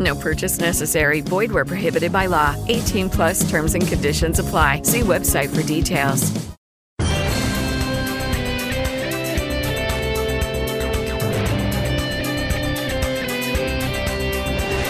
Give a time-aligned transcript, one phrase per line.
[0.00, 1.20] No purchase necessary.
[1.20, 2.56] Void where prohibited by law.
[2.68, 4.82] 18 plus terms and conditions apply.
[4.82, 6.50] See website for details.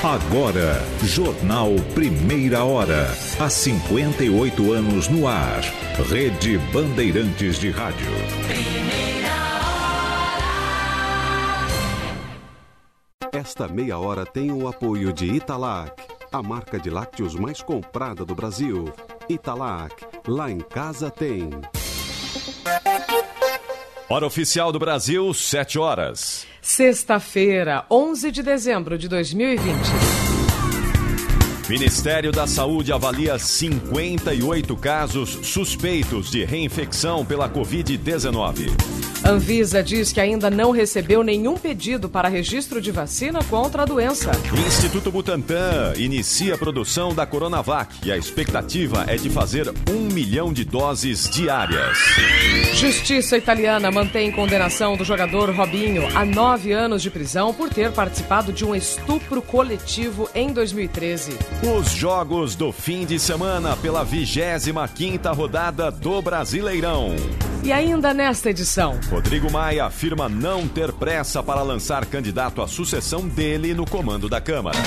[0.03, 3.15] Agora, Jornal Primeira Hora.
[3.39, 5.61] Há 58 anos no ar.
[6.09, 9.20] Rede Bandeirantes de Rádio.
[13.33, 15.93] Esta meia hora tem o apoio de Italac,
[16.33, 18.93] a marca de lácteos mais comprada do Brasil.
[19.29, 21.49] Italac, lá em casa tem.
[24.09, 26.45] Hora oficial do Brasil, 7 horas.
[26.61, 30.20] Sexta-feira, 11 de dezembro de 2020.
[31.71, 38.73] Ministério da Saúde avalia 58 casos suspeitos de reinfecção pela Covid-19.
[39.25, 44.33] Anvisa diz que ainda não recebeu nenhum pedido para registro de vacina contra a doença.
[44.67, 50.53] Instituto Butantan inicia a produção da Coronavac e a expectativa é de fazer um milhão
[50.53, 51.99] de doses diárias.
[52.75, 58.53] Justiça italiana mantém condenação do jogador Robinho a nove anos de prisão por ter participado
[58.53, 61.39] de um estupro coletivo em 2013.
[61.63, 67.15] Os jogos do fim de semana pela 25ª rodada do Brasileirão.
[67.63, 73.29] E ainda nesta edição, Rodrigo Maia afirma não ter pressa para lançar candidato à sucessão
[73.29, 74.79] dele no comando da Câmara.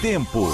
[0.00, 0.48] Tempo.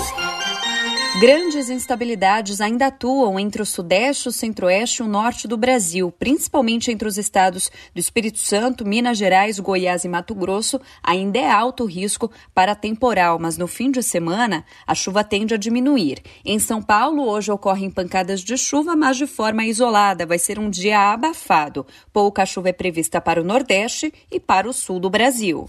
[1.19, 6.91] Grandes instabilidades ainda atuam entre o Sudeste, o Centro-Oeste e o Norte do Brasil, principalmente
[6.91, 10.79] entre os estados do Espírito Santo, Minas Gerais, Goiás e Mato Grosso.
[11.03, 15.55] Ainda é alto o risco para temporal, mas no fim de semana a chuva tende
[15.55, 16.21] a diminuir.
[16.45, 20.27] Em São Paulo, hoje ocorrem pancadas de chuva, mas de forma isolada.
[20.27, 21.87] Vai ser um dia abafado.
[22.13, 25.67] Pouca chuva é prevista para o Nordeste e para o Sul do Brasil.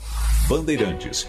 [0.50, 1.25] Bandeirantes.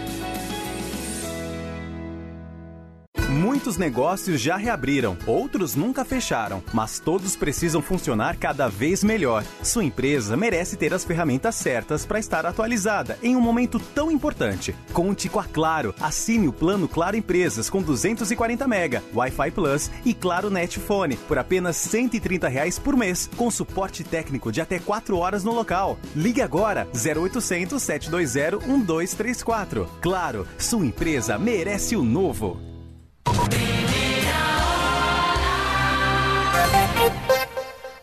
[3.39, 9.45] Muitos negócios já reabriram, outros nunca fecharam, mas todos precisam funcionar cada vez melhor.
[9.63, 14.75] Sua empresa merece ter as ferramentas certas para estar atualizada em um momento tão importante.
[14.93, 15.95] Conte com a Claro.
[16.01, 21.39] Assine o plano Claro Empresas com 240 mega, Wi-Fi Plus e Claro Net Fone por
[21.39, 25.97] apenas 130 reais por mês, com suporte técnico de até 4 horas no local.
[26.17, 29.89] Ligue agora 0800 720 1234.
[30.01, 32.78] Claro, sua empresa merece o novo.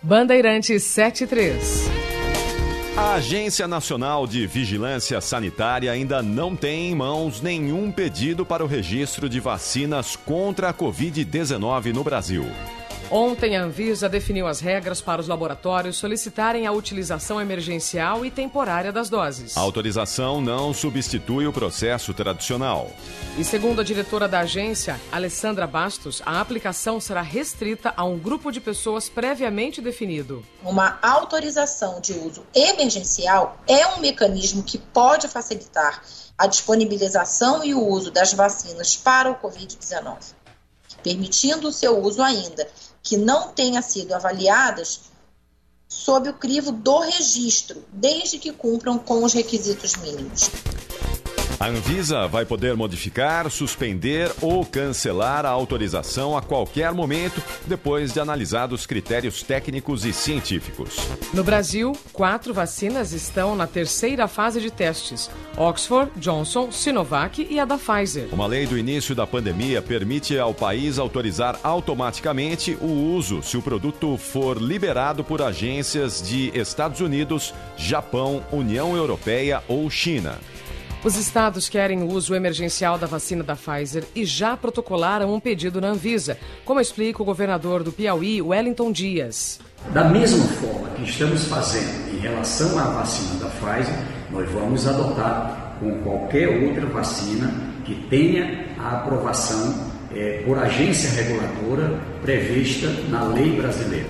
[0.01, 1.89] Bandeirantes 73.
[2.95, 8.67] A Agência Nacional de Vigilância Sanitária ainda não tem em mãos nenhum pedido para o
[8.67, 12.45] registro de vacinas contra a Covid-19 no Brasil.
[13.11, 18.91] Ontem, a Anvisa definiu as regras para os laboratórios solicitarem a utilização emergencial e temporária
[18.91, 19.55] das doses.
[19.55, 22.89] A autorização não substitui o processo tradicional.
[23.37, 28.51] E segundo a diretora da agência, Alessandra Bastos, a aplicação será restrita a um grupo
[28.51, 30.43] de pessoas previamente definido.
[30.63, 36.01] Uma autorização de uso emergencial é um mecanismo que pode facilitar
[36.35, 40.33] a disponibilização e o uso das vacinas para o Covid-19,
[41.03, 42.67] permitindo o seu uso ainda
[43.05, 45.01] que não tenha sido avaliadas
[45.87, 50.49] sob o crivo do registro, desde que cumpram com os requisitos mínimos.
[51.57, 58.19] A Anvisa vai poder modificar, suspender ou cancelar a autorização a qualquer momento, depois de
[58.19, 60.97] analisados critérios técnicos e científicos.
[61.33, 67.65] No Brasil, quatro vacinas estão na terceira fase de testes: Oxford, Johnson, Sinovac e a
[67.65, 68.27] da Pfizer.
[68.33, 73.61] Uma lei do início da pandemia permite ao país autorizar automaticamente o uso se o
[73.61, 80.37] produto for liberado por agências de Estados Unidos, Japão, União Europeia ou China.
[81.05, 85.79] Os estados querem o uso emergencial da vacina da Pfizer e já protocolaram um pedido
[85.79, 86.35] na Anvisa,
[86.65, 89.59] como explica o governador do Piauí, Wellington Dias.
[89.93, 93.93] Da mesma forma que estamos fazendo em relação à vacina da Pfizer,
[94.31, 97.53] nós vamos adotar com qualquer outra vacina
[97.85, 104.09] que tenha a aprovação é, por agência reguladora prevista na lei brasileira.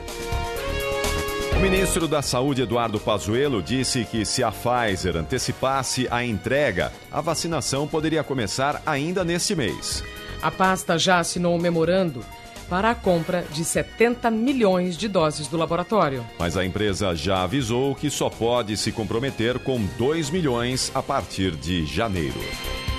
[1.56, 7.22] O ministro da Saúde, Eduardo Pazuello, disse que se a Pfizer antecipasse a entrega, a
[7.22, 10.04] vacinação poderia começar ainda neste mês.
[10.42, 12.24] A pasta já assinou um memorando
[12.69, 16.25] para a compra de 70 milhões de doses do laboratório.
[16.38, 21.56] Mas a empresa já avisou que só pode se comprometer com 2 milhões a partir
[21.56, 22.40] de janeiro.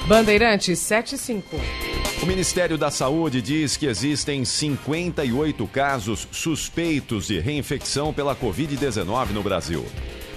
[0.07, 1.57] Bandeirantes 75.
[2.23, 9.43] O Ministério da Saúde diz que existem 58 casos suspeitos de reinfecção pela Covid-19 no
[9.43, 9.85] Brasil.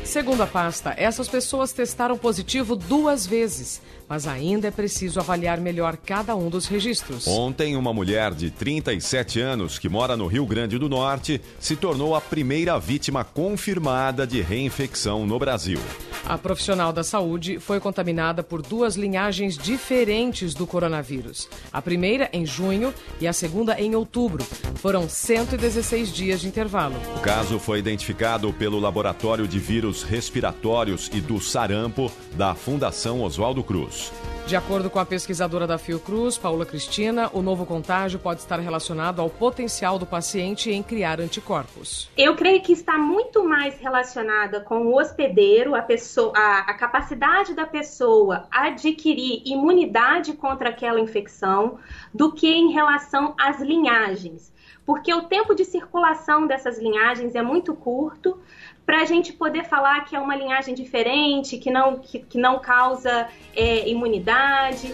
[0.03, 3.79] Segundo a pasta, essas pessoas testaram positivo duas vezes,
[4.09, 7.27] mas ainda é preciso avaliar melhor cada um dos registros.
[7.27, 12.15] Ontem, uma mulher de 37 anos que mora no Rio Grande do Norte se tornou
[12.15, 15.79] a primeira vítima confirmada de reinfecção no Brasil.
[16.25, 21.47] A profissional da saúde foi contaminada por duas linhagens diferentes do coronavírus.
[21.71, 24.43] A primeira em junho e a segunda em outubro.
[24.75, 26.95] Foram 116 dias de intervalo.
[27.15, 33.63] O caso foi identificado pelo Laboratório de Vírus Respiratórios e do Sarampo da Fundação Oswaldo
[33.63, 33.98] Cruz.
[34.45, 39.21] De acordo com a pesquisadora da Fiocruz, Paula Cristina, o novo contágio pode estar relacionado
[39.21, 42.09] ao potencial do paciente em criar anticorpos.
[42.17, 47.53] Eu creio que está muito mais relacionada com o hospedeiro, a, pessoa, a, a capacidade
[47.53, 51.77] da pessoa adquirir imunidade contra aquela infecção,
[52.11, 54.51] do que em relação às linhagens.
[54.83, 58.39] Porque o tempo de circulação dessas linhagens é muito curto,
[58.89, 62.57] para a gente poder falar que é uma linhagem diferente, que não, que, que não
[62.57, 64.91] causa é, imunidade.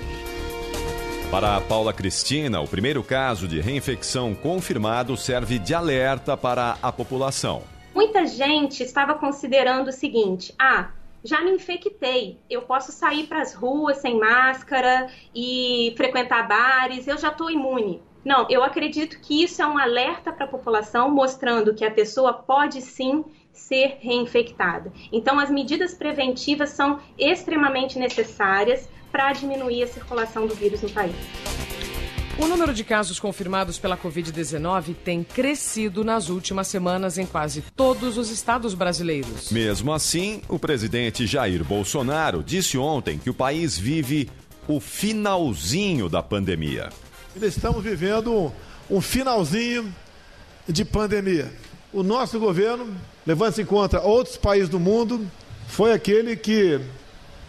[1.31, 6.91] Para a Paula Cristina, o primeiro caso de reinfecção confirmado serve de alerta para a
[6.91, 7.63] população.
[7.93, 10.89] Muita gente estava considerando o seguinte: ah,
[11.23, 17.17] já me infectei, eu posso sair para as ruas sem máscara e frequentar bares, eu
[17.17, 18.03] já estou imune.
[18.25, 22.33] Não, eu acredito que isso é um alerta para a população, mostrando que a pessoa
[22.33, 23.23] pode sim
[23.55, 24.91] ser reinfectada.
[25.11, 31.15] Então, as medidas preventivas são extremamente necessárias para diminuir a circulação do vírus no país.
[32.37, 38.17] O número de casos confirmados pela Covid-19 tem crescido nas últimas semanas em quase todos
[38.17, 39.51] os estados brasileiros.
[39.51, 44.29] Mesmo assim, o presidente Jair Bolsonaro disse ontem que o país vive
[44.67, 46.89] o finalzinho da pandemia.
[47.41, 48.51] Estamos vivendo
[48.89, 49.93] um finalzinho
[50.67, 51.51] de pandemia.
[51.95, 52.93] O nosso governo
[53.25, 55.25] levando-se em conta outros países do mundo,
[55.67, 56.79] foi aquele que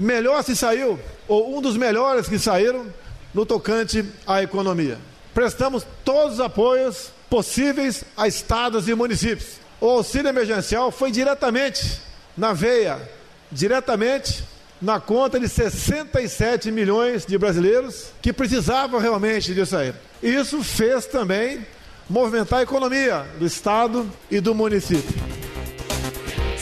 [0.00, 0.98] melhor se saiu,
[1.28, 2.86] ou um dos melhores que saíram,
[3.34, 4.98] no tocante à economia.
[5.34, 9.56] Prestamos todos os apoios possíveis a estados e municípios.
[9.78, 12.00] O auxílio emergencial foi diretamente
[12.34, 12.98] na veia,
[13.52, 14.42] diretamente
[14.80, 19.92] na conta de 67 milhões de brasileiros que precisavam realmente disso aí.
[20.22, 21.66] Isso fez também
[22.08, 25.36] movimentar a economia do estado e do município.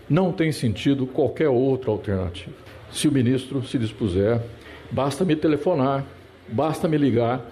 [0.08, 2.56] Não tem sentido qualquer outra alternativa.
[2.90, 4.40] Se o ministro se dispuser,
[4.90, 6.04] basta me telefonar,
[6.48, 7.44] basta me ligar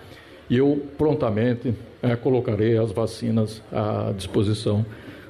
[0.48, 4.84] e eu prontamente é, colocarei as vacinas à disposição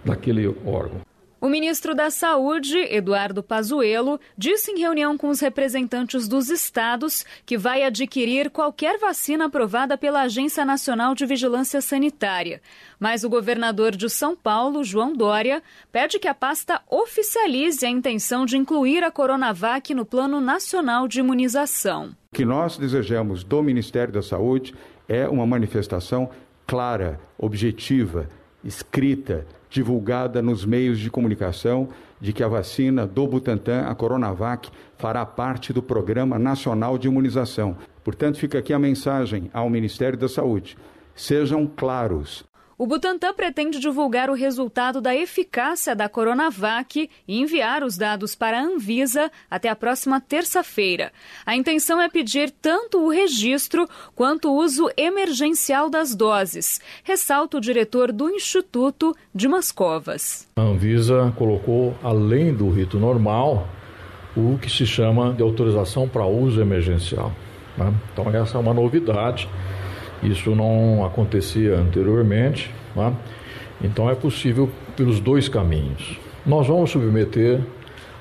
[0.04, 1.00] daquele órgão.
[1.40, 7.58] O ministro da Saúde, Eduardo Pazuello, disse em reunião com os representantes dos estados que
[7.58, 12.62] vai adquirir qualquer vacina aprovada pela Agência Nacional de Vigilância Sanitária.
[12.98, 15.62] Mas o governador de São Paulo, João Dória,
[15.92, 21.20] pede que a pasta oficialize a intenção de incluir a Coronavac no Plano Nacional de
[21.20, 22.16] Imunização.
[22.32, 24.74] O que nós desejamos do Ministério da Saúde
[25.06, 26.30] é uma manifestação
[26.66, 28.28] clara, objetiva,
[28.64, 31.88] escrita, divulgada nos meios de comunicação
[32.20, 37.76] de que a vacina do Butantan, a Coronavac, fará parte do Programa Nacional de Imunização.
[38.02, 40.76] Portanto, fica aqui a mensagem ao Ministério da Saúde.
[41.14, 42.44] Sejam claros.
[42.76, 48.58] O Butantan pretende divulgar o resultado da eficácia da Coronavac e enviar os dados para
[48.58, 51.12] a Anvisa até a próxima terça-feira.
[51.46, 57.60] A intenção é pedir tanto o registro quanto o uso emergencial das doses, ressalta o
[57.60, 60.48] diretor do Instituto, Dimas Covas.
[60.56, 63.68] A Anvisa colocou, além do rito normal,
[64.36, 67.30] o que se chama de autorização para uso emergencial.
[67.78, 67.94] Né?
[68.12, 69.48] Então, essa é uma novidade
[70.24, 73.12] isso não acontecia anteriormente, tá?
[73.82, 76.18] então é possível pelos dois caminhos.
[76.46, 77.60] Nós vamos submeter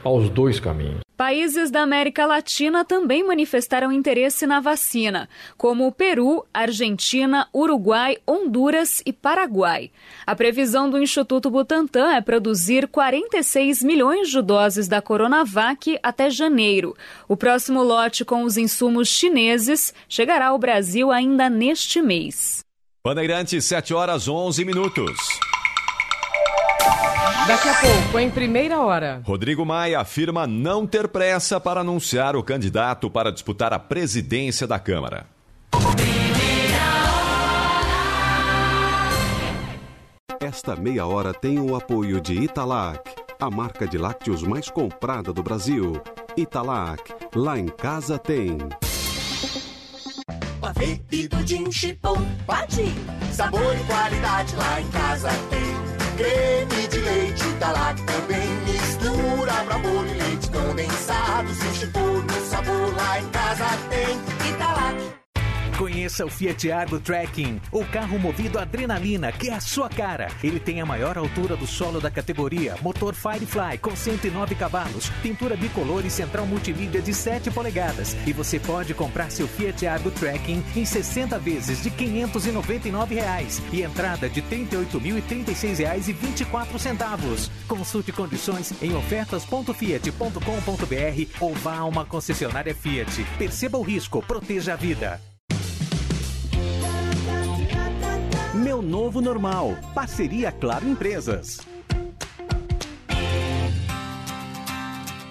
[0.03, 1.02] aos dois caminhos.
[1.15, 9.01] Países da América Latina também manifestaram interesse na vacina, como o Peru, Argentina, Uruguai, Honduras
[9.05, 9.91] e Paraguai.
[10.25, 16.95] A previsão do Instituto Butantan é produzir 46 milhões de doses da Coronavac até janeiro.
[17.27, 22.63] O próximo lote com os insumos chineses chegará ao Brasil ainda neste mês.
[23.05, 25.52] Bandeirantes, 7 horas 11 minutos.
[27.47, 29.21] Daqui a pouco, em primeira hora.
[29.25, 34.79] Rodrigo Maia afirma não ter pressa para anunciar o candidato para disputar a presidência da
[34.79, 35.25] Câmara.
[40.39, 45.41] Esta meia hora tem o apoio de Italac, a marca de lácteos mais comprada do
[45.43, 46.01] Brasil.
[46.37, 47.01] Italac,
[47.35, 48.57] lá em casa tem.
[50.61, 52.93] Pavê e pudim chipom, pati.
[53.31, 55.92] Sabor e qualidade lá em casa tem.
[56.15, 61.53] Creme de leite da lá também mistura pra bolo e leite condensado.
[61.53, 64.42] Se chipom no sabor lá em casa tem.
[65.77, 70.27] Conheça o Fiat Argo Trekking, o carro movido a adrenalina, que é a sua cara.
[70.43, 75.57] Ele tem a maior altura do solo da categoria, motor Firefly com 109 cavalos, pintura
[75.57, 78.15] bicolor e central multimídia de 7 polegadas.
[78.27, 83.81] E você pode comprar seu Fiat Argo Trekking em 60 vezes de 599 reais, e
[83.81, 87.49] entrada de R$ 38.036,24.
[87.67, 93.25] Consulte condições em ofertas.fiat.com.br ou vá a uma concessionária Fiat.
[93.39, 95.32] Perceba o risco, proteja a vida.
[98.73, 99.77] Meu novo normal.
[99.93, 101.59] Parceria Claro Empresas.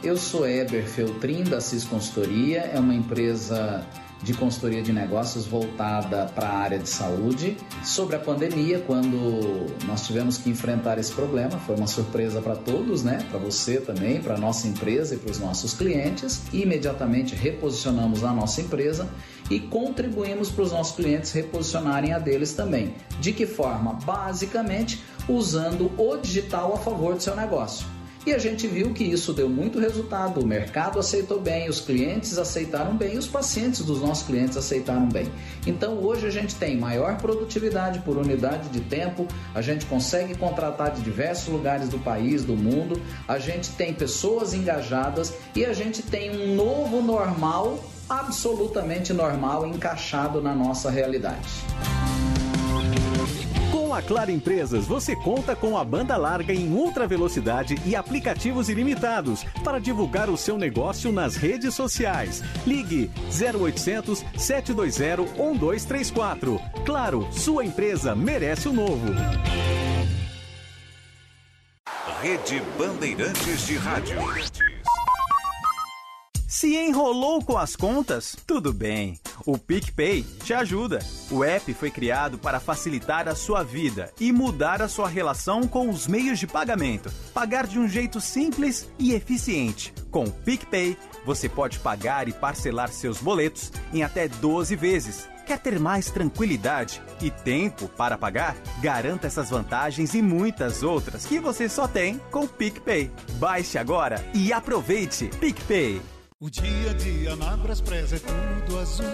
[0.00, 2.60] Eu sou Eber Feltrin, da CIS Consultoria.
[2.60, 3.84] É uma empresa
[4.22, 7.56] de consultoria de negócios voltada para a área de saúde.
[7.82, 13.02] Sobre a pandemia, quando nós tivemos que enfrentar esse problema, foi uma surpresa para todos,
[13.02, 13.18] né?
[13.30, 16.42] Para você também, para nossa empresa e para os nossos clientes.
[16.52, 19.08] E imediatamente reposicionamos a nossa empresa
[19.50, 22.94] e contribuímos para os nossos clientes reposicionarem a deles também.
[23.20, 23.94] De que forma?
[24.04, 27.86] Basicamente usando o digital a favor do seu negócio.
[28.24, 30.40] E a gente viu que isso deu muito resultado.
[30.40, 35.26] O mercado aceitou bem, os clientes aceitaram bem os pacientes dos nossos clientes aceitaram bem.
[35.66, 40.92] Então hoje a gente tem maior produtividade por unidade de tempo, a gente consegue contratar
[40.92, 46.02] de diversos lugares do país, do mundo, a gente tem pessoas engajadas e a gente
[46.02, 51.48] tem um novo normal absolutamente normal encaixado na nossa realidade.
[53.94, 59.44] A Claro Empresas, você conta com a banda larga em ultra velocidade e aplicativos ilimitados
[59.62, 62.42] para divulgar o seu negócio nas redes sociais.
[62.66, 66.60] Ligue 0800 720 1234.
[66.86, 69.12] Claro, sua empresa merece o novo.
[72.22, 74.16] Rede Bandeirantes de Rádio.
[76.62, 78.36] Se enrolou com as contas?
[78.46, 79.18] Tudo bem.
[79.44, 81.00] O PicPay te ajuda.
[81.28, 85.90] O app foi criado para facilitar a sua vida e mudar a sua relação com
[85.90, 87.12] os meios de pagamento.
[87.34, 89.92] Pagar de um jeito simples e eficiente.
[90.08, 95.28] Com o PicPay, você pode pagar e parcelar seus boletos em até 12 vezes.
[95.44, 98.54] Quer ter mais tranquilidade e tempo para pagar?
[98.80, 103.10] Garanta essas vantagens e muitas outras que você só tem com o PicPay.
[103.40, 105.28] Baixe agora e aproveite.
[105.40, 106.00] PicPay.
[106.42, 109.06] O dia a dia na Braspress é tudo azul.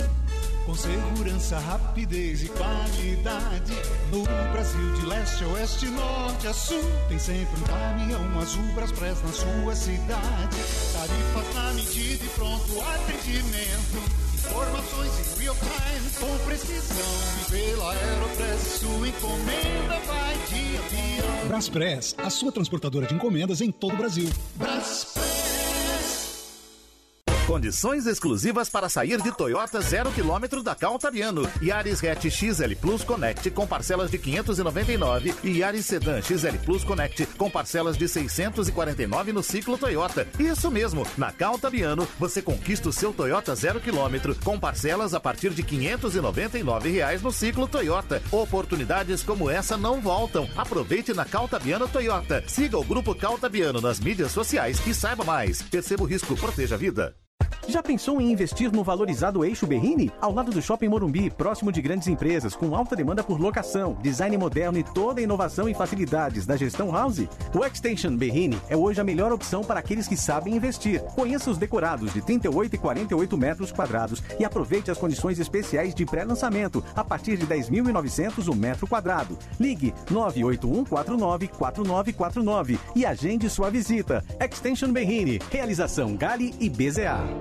[0.64, 3.74] Com segurança, rapidez e qualidade.
[4.10, 6.80] No Brasil, de leste a oeste, norte a sul.
[7.10, 10.56] Tem sempre um caminhão azul Braspress na sua cidade.
[10.94, 14.02] Tarifas na medida e pronto atendimento.
[14.32, 16.96] Informações em real time, com precisão.
[17.42, 21.48] E pela Aeropress, sua encomenda vai de avião.
[21.48, 24.30] Braspress, a sua transportadora de encomendas em todo o Brasil.
[24.56, 25.17] Braspress.
[27.48, 31.50] Condições exclusivas para sair de Toyota zero quilômetro da Caltabiano.
[31.62, 37.24] Yaris Hatch XL Plus Connect com parcelas de 599 e Yaris Sedan XL Plus Connect
[37.38, 40.28] com parcelas de 649 no ciclo Toyota.
[40.38, 45.48] Isso mesmo, na Caltabiano você conquista o seu Toyota zero quilômetro com parcelas a partir
[45.48, 48.22] de 599 reais no ciclo Toyota.
[48.30, 50.46] Oportunidades como essa não voltam.
[50.54, 52.44] Aproveite na Caltabiano Toyota.
[52.46, 55.62] Siga o grupo Caltabiano nas mídias sociais e saiba mais.
[55.62, 57.16] Perceba o risco, proteja a vida.
[57.68, 60.10] Já pensou em investir no valorizado eixo Berrini?
[60.22, 64.38] Ao lado do Shopping Morumbi, próximo de grandes empresas, com alta demanda por locação, design
[64.38, 67.28] moderno e toda a inovação e facilidades da gestão house?
[67.54, 71.02] O Extension Berrini é hoje a melhor opção para aqueles que sabem investir.
[71.14, 76.06] Conheça os decorados de 38 e 48 metros quadrados e aproveite as condições especiais de
[76.06, 79.38] pré-lançamento, a partir de 10.900 o metro quadrado.
[79.60, 84.24] Ligue 981494949 e agende sua visita.
[84.40, 87.37] Extension Berrini, realização Gali e BZA.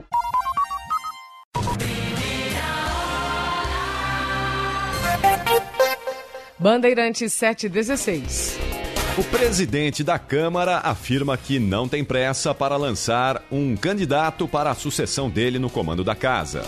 [6.60, 8.57] Bandeirantes 716.
[9.17, 14.75] O presidente da Câmara afirma que não tem pressa para lançar um candidato para a
[14.75, 16.63] sucessão dele no comando da casa.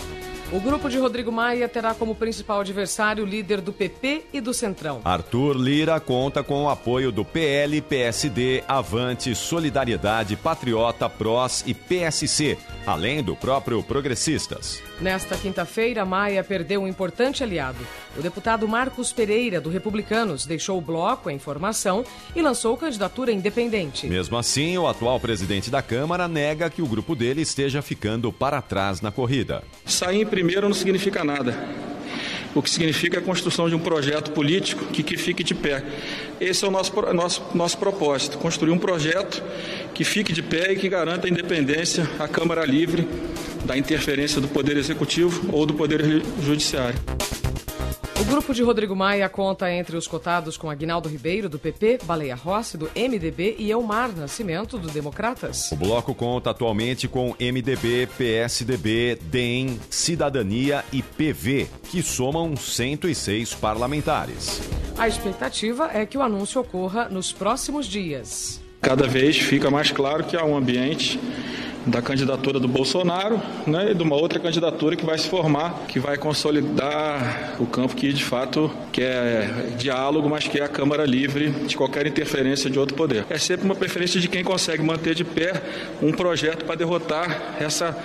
[0.52, 4.52] O grupo de Rodrigo Maia terá como principal adversário o líder do PP e do
[4.52, 5.00] Centrão.
[5.04, 12.58] Arthur Lira conta com o apoio do PL, PSD, Avante, Solidariedade, Patriota, PROS e PSC,
[12.84, 14.82] além do próprio Progressistas.
[15.00, 17.78] Nesta quinta-feira, Maia perdeu um importante aliado.
[18.18, 24.08] O deputado Marcos Pereira, do Republicanos, deixou o bloco em formação e lançou candidatura independente.
[24.08, 28.60] Mesmo assim, o atual presidente da Câmara nega que o grupo dele esteja ficando para
[28.60, 29.62] trás na corrida.
[30.12, 31.54] Em primeiro não significa nada.
[32.54, 35.84] O que significa a construção de um projeto político que, que fique de pé.
[36.40, 39.42] Esse é o nosso, nosso, nosso propósito: construir um projeto
[39.94, 43.06] que fique de pé e que garanta a independência, a Câmara livre
[43.66, 46.02] da interferência do Poder Executivo ou do Poder
[46.42, 46.98] Judiciário.
[48.30, 52.36] O grupo de Rodrigo Maia conta entre os cotados com Aguinaldo Ribeiro, do PP, Baleia
[52.36, 55.72] Rossi, do MDB e Elmar Nascimento, do Democratas.
[55.72, 64.60] O bloco conta atualmente com MDB, PSDB, DEM, Cidadania e PV, que somam 106 parlamentares.
[64.96, 68.59] A expectativa é que o anúncio ocorra nos próximos dias.
[68.80, 71.20] Cada vez fica mais claro que há um ambiente
[71.86, 75.98] da candidatura do Bolsonaro né, e de uma outra candidatura que vai se formar, que
[75.98, 81.50] vai consolidar o campo que de fato quer diálogo, mas que é a Câmara livre
[81.50, 83.24] de qualquer interferência de outro poder.
[83.30, 85.62] É sempre uma preferência de quem consegue manter de pé
[86.02, 87.96] um projeto para derrotar essa,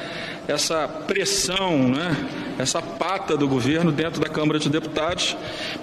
[0.47, 2.15] essa pressão, né,
[2.57, 5.35] essa pata do governo dentro da Câmara de Deputados,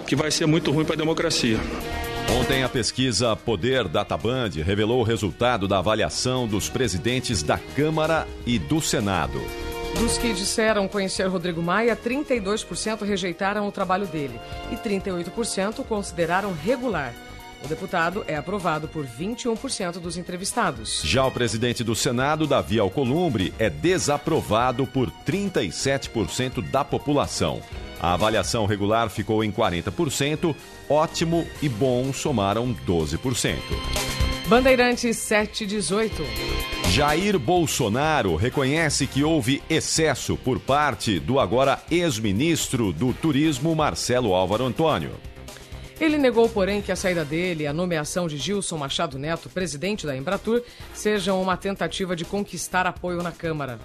[0.07, 1.59] que vai ser muito ruim para a democracia.
[2.31, 8.59] Ontem, a pesquisa Poder Databand revelou o resultado da avaliação dos presidentes da Câmara e
[8.59, 9.41] do Senado.
[9.99, 17.15] Dos que disseram conhecer Rodrigo Maia, 32% rejeitaram o trabalho dele e 38% consideraram regular.
[17.65, 21.01] O deputado é aprovado por 21% dos entrevistados.
[21.05, 27.63] Já o presidente do Senado, Davi Alcolumbre, é desaprovado por 37% da população.
[28.01, 30.55] A avaliação regular ficou em 40%,
[30.89, 33.57] ótimo e bom somaram 12%.
[34.49, 36.25] Bandeirantes 718.
[36.91, 44.67] Jair Bolsonaro reconhece que houve excesso por parte do agora ex-ministro do Turismo, Marcelo Álvaro
[44.67, 45.32] Antônio.
[46.01, 50.07] Ele negou, porém, que a saída dele e a nomeação de Gilson Machado Neto, presidente
[50.07, 50.63] da Embratur,
[50.95, 53.79] sejam uma tentativa de conquistar apoio na Câmara.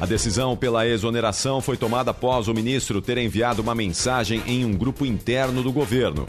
[0.00, 4.72] A decisão pela exoneração foi tomada após o ministro ter enviado uma mensagem em um
[4.72, 6.26] grupo interno do governo.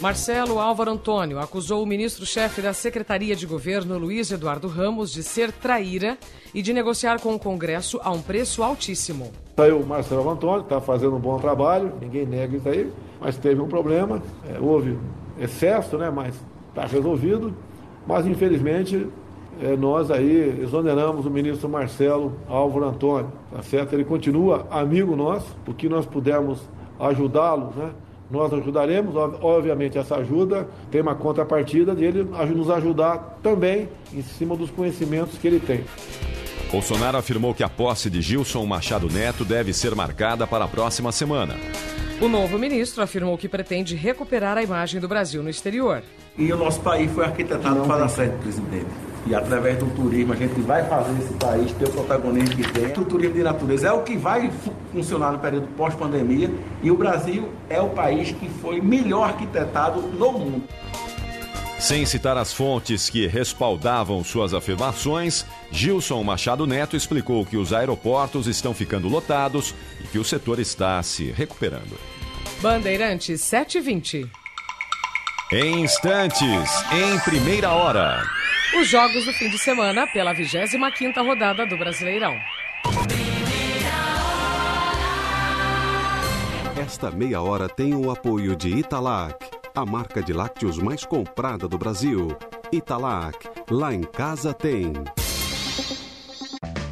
[0.00, 5.52] Marcelo Álvaro Antônio acusou o ministro-chefe da Secretaria de Governo, Luiz Eduardo Ramos, de ser
[5.52, 6.18] traíra
[6.52, 9.32] e de negociar com o Congresso a um preço altíssimo.
[9.56, 12.90] Saiu o Marcelo Antônio, está fazendo um bom trabalho, ninguém nega isso aí,
[13.20, 14.98] mas teve um problema, é, houve
[15.38, 16.34] excesso, né, mas
[16.70, 17.54] está resolvido.
[18.04, 19.06] Mas, infelizmente,
[19.62, 23.92] é, nós aí exoneramos o ministro Marcelo Álvaro Antônio, tá certo?
[23.92, 26.60] Ele continua amigo nosso, o que nós pudermos
[26.98, 27.90] ajudá-lo, né?
[28.28, 34.56] Nós ajudaremos, obviamente essa ajuda tem uma contrapartida de ele nos ajudar também em cima
[34.56, 35.84] dos conhecimentos que ele tem.
[36.70, 41.12] Bolsonaro afirmou que a posse de Gilson Machado Neto deve ser marcada para a próxima
[41.12, 41.54] semana.
[42.20, 46.02] O novo ministro afirmou que pretende recuperar a imagem do Brasil no exterior.
[46.38, 48.86] E o nosso país foi arquitetado para dar certo, presidente.
[49.26, 52.86] E através do turismo a gente vai fazer esse país ter o protagonismo que tem.
[52.86, 54.50] O turismo de natureza é o que vai
[54.92, 56.50] funcionar no período pós-pandemia
[56.82, 60.62] e o Brasil é o país que foi melhor arquitetado no mundo.
[61.78, 68.46] Sem citar as fontes que respaldavam suas afirmações, Gilson Machado Neto explicou que os aeroportos
[68.46, 71.98] estão ficando lotados e que o setor está se recuperando.
[72.60, 74.30] Bandeirantes 720.
[75.52, 78.22] Em instantes, em primeira hora.
[78.80, 82.34] Os jogos do fim de semana pela 25ª rodada do Brasileirão.
[86.76, 89.36] Esta meia hora tem o apoio de Italac,
[89.74, 92.36] a marca de lácteos mais comprada do Brasil.
[92.70, 94.92] Italac, lá em casa tem.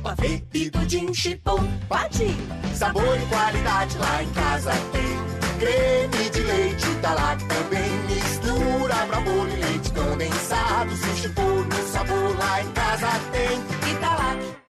[0.03, 2.35] Pavê e pudim chipom, pati.
[2.75, 5.23] Sabor e qualidade lá em casa tem.
[5.61, 10.97] Creme de leite Italac também mistura pra bolo e leite condensado.
[10.97, 13.93] Se chipom no sabor lá em casa tem.
[13.93, 14.62] Italac.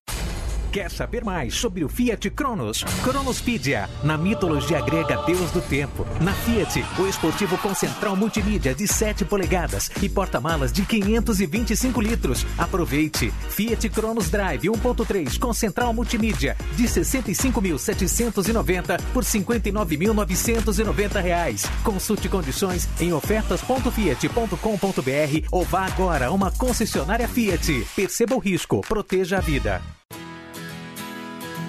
[0.73, 2.83] Quer saber mais sobre o Fiat Cronos?
[3.03, 6.03] Cronospedia, na mitologia grega Deus do Tempo.
[6.19, 12.43] Na Fiat, o esportivo com central multimídia de 7 polegadas e porta-malas de 525 litros.
[12.57, 13.31] Aproveite!
[13.51, 21.65] Fiat Cronos Drive 1.3 com central multimídia de 65.790 por 59.990 reais.
[21.83, 27.85] Consulte condições em ofertas.fiat.com.br ou vá agora a uma concessionária Fiat.
[27.95, 29.79] Perceba o risco, proteja a vida.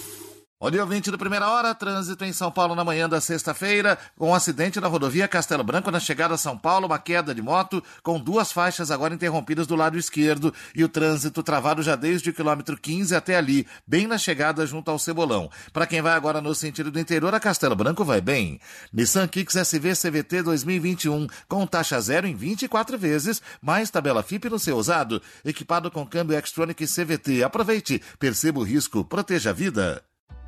[0.60, 1.74] Bom dia, ouvinte do Primeira Hora.
[1.74, 5.90] Trânsito em São Paulo na manhã da sexta-feira, com um acidente na rodovia Castelo Branco
[5.90, 9.76] na chegada a São Paulo, uma queda de moto, com duas faixas agora interrompidas do
[9.76, 14.16] lado esquerdo e o trânsito travado já desde o quilômetro 15 até ali, bem na
[14.16, 15.50] chegada junto ao Cebolão.
[15.70, 18.58] Para quem vai agora no sentido do interior, a Castelo Branco vai bem.
[18.90, 24.58] Nissan Kicks SV CVT 2021, com taxa zero em 24 vezes, mais tabela FIP no
[24.58, 27.42] seu usado, equipado com câmbio Xtronic CVT.
[27.42, 30.02] Aproveite, perceba o risco, proteja a vida.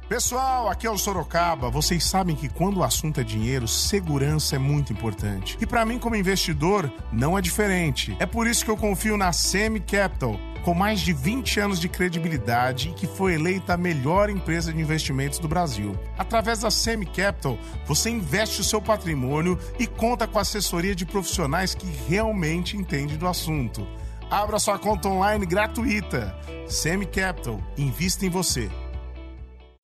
[0.08, 1.68] Pessoal, aqui é o Sorocaba.
[1.68, 5.58] Vocês sabem que quando o assunto é dinheiro, segurança é muito importante.
[5.60, 8.16] E para mim, como investidor, não é diferente.
[8.20, 11.88] É por isso que eu confio na Semi Capital, com mais de 20 anos de
[11.88, 15.98] credibilidade e que foi eleita a melhor empresa de investimentos do Brasil.
[16.16, 21.74] Através da Semi Capital, você investe o seu patrimônio e conta com assessoria de profissionais
[21.74, 23.84] que realmente entendem do assunto.
[24.30, 26.32] Abra sua conta online gratuita.
[26.68, 28.70] Semi Capital, invista em você.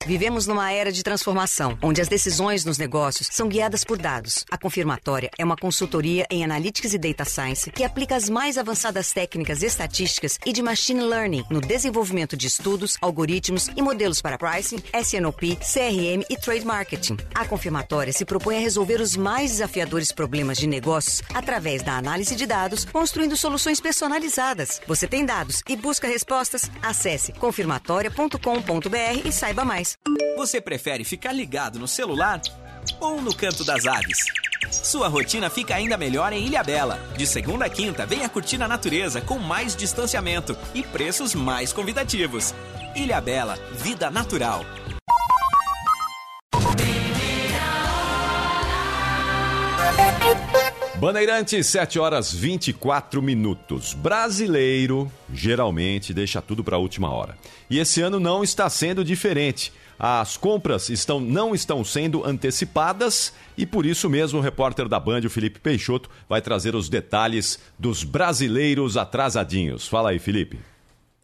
[0.06, 4.44] Vivemos numa era de transformação, onde as decisões nos negócios são guiadas por dados.
[4.50, 9.12] A Confirmatória é uma consultoria em Analytics e Data Science que aplica as mais avançadas
[9.12, 14.82] técnicas estatísticas e de Machine Learning no desenvolvimento de estudos, algoritmos e modelos para pricing,
[14.92, 17.16] SNOP, CRM e Trade Marketing.
[17.32, 22.34] A Confirmatória se propõe a resolver os mais desafiadores problemas de negócios através da análise
[22.34, 24.80] de dados, construindo soluções personalizadas.
[24.88, 26.68] Você tem dados e busca respostas?
[26.82, 29.91] Acesse confirmatória.com.br e saiba mais.
[30.36, 32.40] Você prefere ficar ligado no celular
[33.00, 34.18] ou no canto das aves?
[34.70, 36.98] Sua rotina fica ainda melhor em Ilha Bela.
[37.16, 42.54] De segunda a quinta, venha curtir a natureza com mais distanciamento e preços mais convidativos.
[42.94, 44.64] Ilha Bela, vida natural.
[51.02, 53.92] Bandeirantes, 7 horas 24 minutos.
[53.92, 57.36] Brasileiro geralmente deixa tudo para a última hora.
[57.68, 59.72] E esse ano não está sendo diferente.
[59.98, 65.22] As compras estão, não estão sendo antecipadas e por isso mesmo o repórter da Band,
[65.24, 69.88] o Felipe Peixoto, vai trazer os detalhes dos brasileiros atrasadinhos.
[69.88, 70.60] Fala aí, Felipe.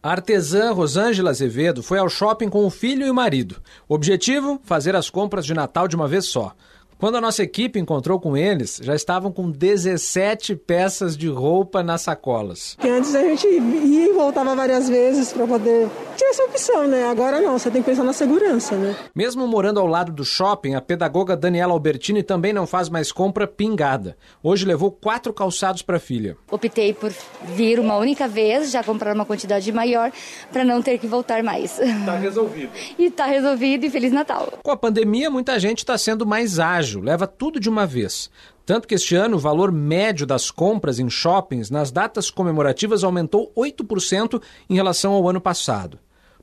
[0.03, 3.61] A artesã Rosângela Azevedo foi ao shopping com o filho e o marido.
[3.87, 4.59] O objetivo?
[4.65, 6.53] Fazer as compras de Natal de uma vez só.
[6.99, 12.01] Quando a nossa equipe encontrou com eles, já estavam com 17 peças de roupa nas
[12.01, 12.75] sacolas.
[12.83, 15.87] antes a gente ia e voltava várias vezes para poder.
[16.17, 17.05] Tinha essa opção, né?
[17.05, 18.93] Agora não, você tem que pensar na segurança, né?
[19.15, 23.47] Mesmo morando ao lado do shopping, a pedagoga Daniela Albertini também não faz mais compra
[23.47, 24.17] pingada.
[24.43, 26.35] Hoje levou quatro calçados para a filha.
[26.51, 27.13] Optei por
[27.55, 30.11] vir uma única vez, já comprar uma quantidade maior,
[30.51, 31.79] para não ter que voltar mais.
[32.05, 32.71] Tá resolvido.
[32.99, 34.51] e tá resolvido e Feliz Natal.
[34.61, 38.29] Com a pandemia, muita gente está sendo mais ágil leva tudo de uma vez.
[38.65, 43.51] Tanto que este ano o valor médio das compras em shoppings nas datas comemorativas aumentou
[43.57, 45.99] 8% em relação ao ano passado.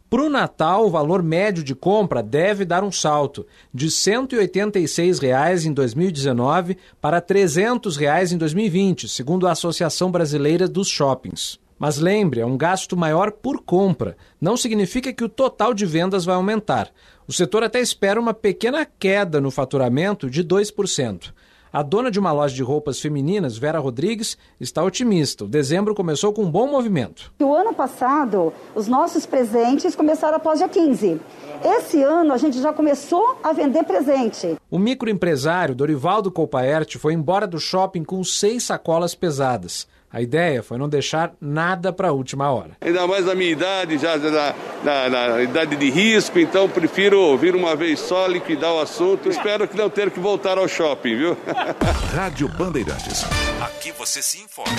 [0.08, 5.64] Para o Natal, o valor médio de compra deve dar um salto de 186 reais
[5.64, 11.58] em 2019 para 300 reais em 2020, segundo a Associação Brasileira dos Shoppings.
[11.78, 14.16] Mas lembre, é um gasto maior por compra.
[14.40, 16.90] Não significa que o total de vendas vai aumentar.
[17.28, 21.32] O setor até espera uma pequena queda no faturamento de 2%.
[21.72, 25.44] A dona de uma loja de roupas femininas, Vera Rodrigues, está otimista.
[25.44, 27.32] O dezembro começou com um bom movimento.
[27.40, 31.20] O ano passado, os nossos presentes começaram após dia 15.
[31.64, 34.56] Esse ano a gente já começou a vender presente.
[34.70, 39.88] O microempresário Dorivaldo Colpaert foi embora do shopping com seis sacolas pesadas.
[40.12, 42.76] A ideia foi não deixar nada para a última hora.
[42.80, 47.54] Ainda mais na minha idade, já na, na, na, idade de risco, então prefiro vir
[47.54, 49.28] uma vez só, liquidar o assunto.
[49.28, 51.36] Espero que não ter que voltar ao shopping, viu?
[52.14, 53.24] Rádio Bandeirantes.
[53.60, 54.76] Aqui você se informa.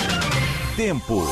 [0.76, 1.22] Tempo.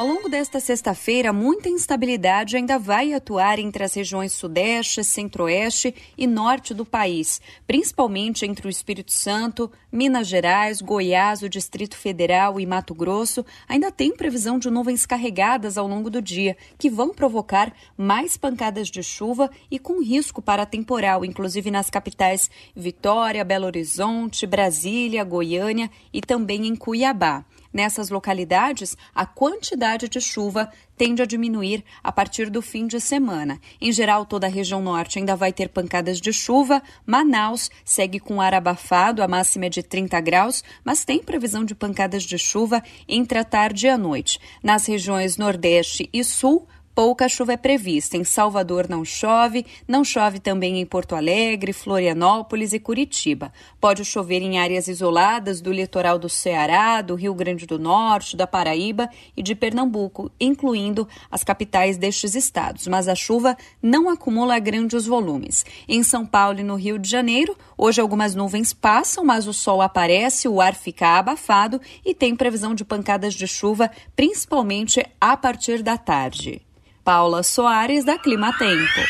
[0.00, 6.26] Ao longo desta sexta-feira, muita instabilidade ainda vai atuar entre as regiões Sudeste, Centro-Oeste e
[6.26, 12.64] Norte do país, principalmente entre o Espírito Santo, Minas Gerais, Goiás, o Distrito Federal e
[12.64, 13.44] Mato Grosso.
[13.68, 18.88] Ainda tem previsão de nuvens carregadas ao longo do dia, que vão provocar mais pancadas
[18.88, 25.90] de chuva e com risco para temporal, inclusive nas capitais Vitória, Belo Horizonte, Brasília, Goiânia
[26.10, 27.44] e também em Cuiabá.
[27.72, 33.60] Nessas localidades, a quantidade de chuva tende a diminuir a partir do fim de semana.
[33.80, 36.82] Em geral, toda a região norte ainda vai ter pancadas de chuva.
[37.06, 41.74] Manaus segue com ar abafado, a máxima é de 30 graus, mas tem previsão de
[41.74, 44.38] pancadas de chuva entre a tarde e a noite.
[44.62, 46.66] Nas regiões nordeste e sul,
[47.00, 48.18] pouca chuva é prevista.
[48.18, 53.50] Em Salvador não chove, não chove também em Porto Alegre, Florianópolis e Curitiba.
[53.80, 58.46] Pode chover em áreas isoladas do litoral do Ceará, do Rio Grande do Norte, da
[58.46, 65.06] Paraíba e de Pernambuco, incluindo as capitais destes estados, mas a chuva não acumula grandes
[65.06, 65.64] volumes.
[65.88, 69.80] Em São Paulo e no Rio de Janeiro, hoje algumas nuvens passam, mas o sol
[69.80, 75.82] aparece, o ar fica abafado e tem previsão de pancadas de chuva, principalmente a partir
[75.82, 76.60] da tarde.
[77.04, 79.00] Paula Soares, da Clima Tempo.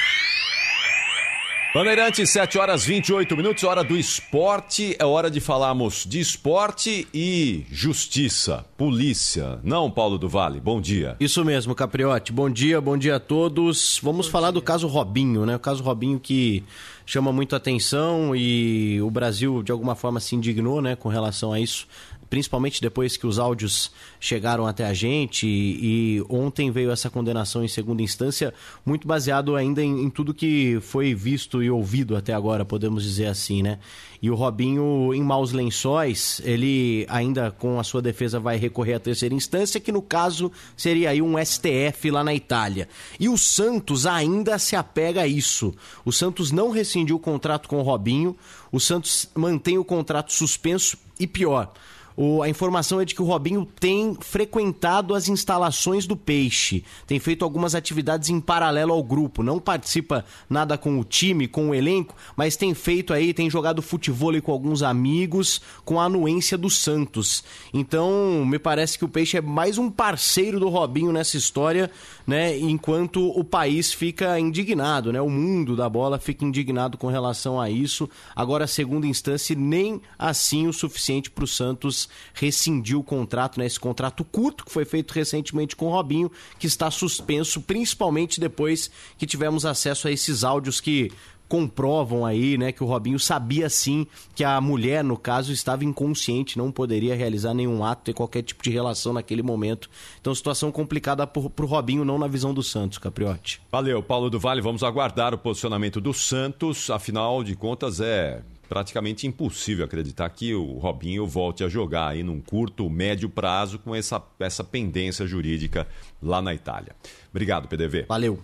[1.72, 4.96] Bandeirantes, 7 horas 28 minutos, hora do esporte.
[4.98, 9.61] É hora de falarmos de esporte e justiça, polícia.
[9.62, 11.16] Não, Paulo do Vale, bom dia.
[11.20, 12.33] Isso mesmo, Capriote.
[12.33, 14.00] Bom dia, bom dia a todos.
[14.03, 14.55] Vamos bom falar dia.
[14.55, 15.55] do caso Robinho, né?
[15.55, 16.64] O caso Robinho que
[17.07, 21.61] chama muito atenção e o Brasil, de alguma forma, se indignou, né, com relação a
[21.61, 21.87] isso
[22.31, 23.90] principalmente depois que os áudios
[24.21, 28.55] chegaram até a gente e, e ontem veio essa condenação em segunda instância,
[28.87, 33.27] muito baseado ainda em, em, tudo que foi visto e ouvido até agora, podemos dizer
[33.27, 33.81] assim, né?
[34.23, 39.01] E o Robinho, em maus lençóis, ele ainda com a sua defesa vai recorrer à
[39.01, 42.88] terceira instância, que no caso seria aí um STF lá na Itália.
[43.19, 45.75] E o Santos ainda se apega a isso.
[46.05, 48.37] O Santos não rescindiu o contrato com o Robinho,
[48.71, 51.73] o Santos mantém o contrato suspenso e pior
[52.16, 57.18] o, a informação é de que o Robinho tem frequentado as instalações do Peixe, tem
[57.18, 61.75] feito algumas atividades em paralelo ao grupo, não participa nada com o time, com o
[61.75, 66.68] elenco, mas tem feito aí, tem jogado futebol com alguns amigos, com a anuência do
[66.68, 67.42] Santos.
[67.73, 71.90] Então, me parece que o Peixe é mais um parceiro do Robinho nessa história,
[72.27, 72.57] né?
[72.59, 75.23] Enquanto o país fica indignado, né?
[75.23, 78.11] O mundo da bola fica indignado com relação a isso.
[78.37, 83.81] Agora, segunda instância, nem assim o suficiente para o Santos rescindiu o contrato, né, esse
[83.81, 89.27] contrato curto que foi feito recentemente com o Robinho, que está suspenso, principalmente depois que
[89.27, 91.12] tivemos acesso a esses áudios que
[91.51, 96.57] comprovam aí, né, que o Robinho sabia sim que a mulher, no caso, estava inconsciente,
[96.57, 99.90] não poderia realizar nenhum ato, ter qualquer tipo de relação naquele momento.
[100.20, 103.61] Então, situação complicada para o Robinho, não na visão do Santos, Capriotti.
[103.73, 104.61] Valeu, Paulo do Vale.
[104.61, 106.88] Vamos aguardar o posicionamento do Santos.
[106.88, 112.41] Afinal de contas, é praticamente impossível acreditar que o Robinho volte a jogar aí num
[112.41, 115.89] curto, médio prazo com essa, essa pendência jurídica
[116.23, 116.95] lá na Itália.
[117.31, 118.07] Obrigado, PDV.
[118.09, 118.39] Valeu.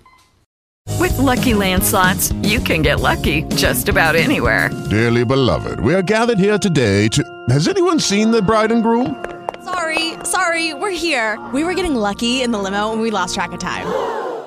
[0.98, 4.70] With lucky landslots, you can get lucky just about anywhere.
[4.90, 7.22] Dearly beloved, we are gathered here today to.
[7.48, 9.24] Has anyone seen the bride and groom?
[9.64, 11.38] Sorry, sorry, we're here.
[11.52, 13.86] We were getting lucky in the limo and we lost track of time.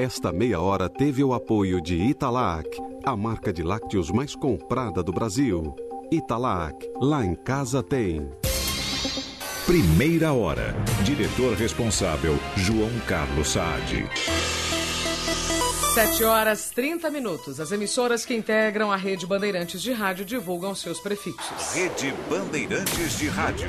[0.00, 2.68] Esta meia hora teve o apoio de Italac,
[3.04, 5.74] a marca de lácteos mais comprada do Brasil.
[6.08, 8.30] Italac, lá em casa tem.
[9.66, 10.72] Primeira hora.
[11.02, 14.08] Diretor responsável, João Carlos Saad.
[15.94, 17.58] 7 horas 30 minutos.
[17.58, 21.74] As emissoras que integram a rede Bandeirantes de Rádio divulgam seus prefixos.
[21.74, 23.68] Rede Bandeirantes de Rádio.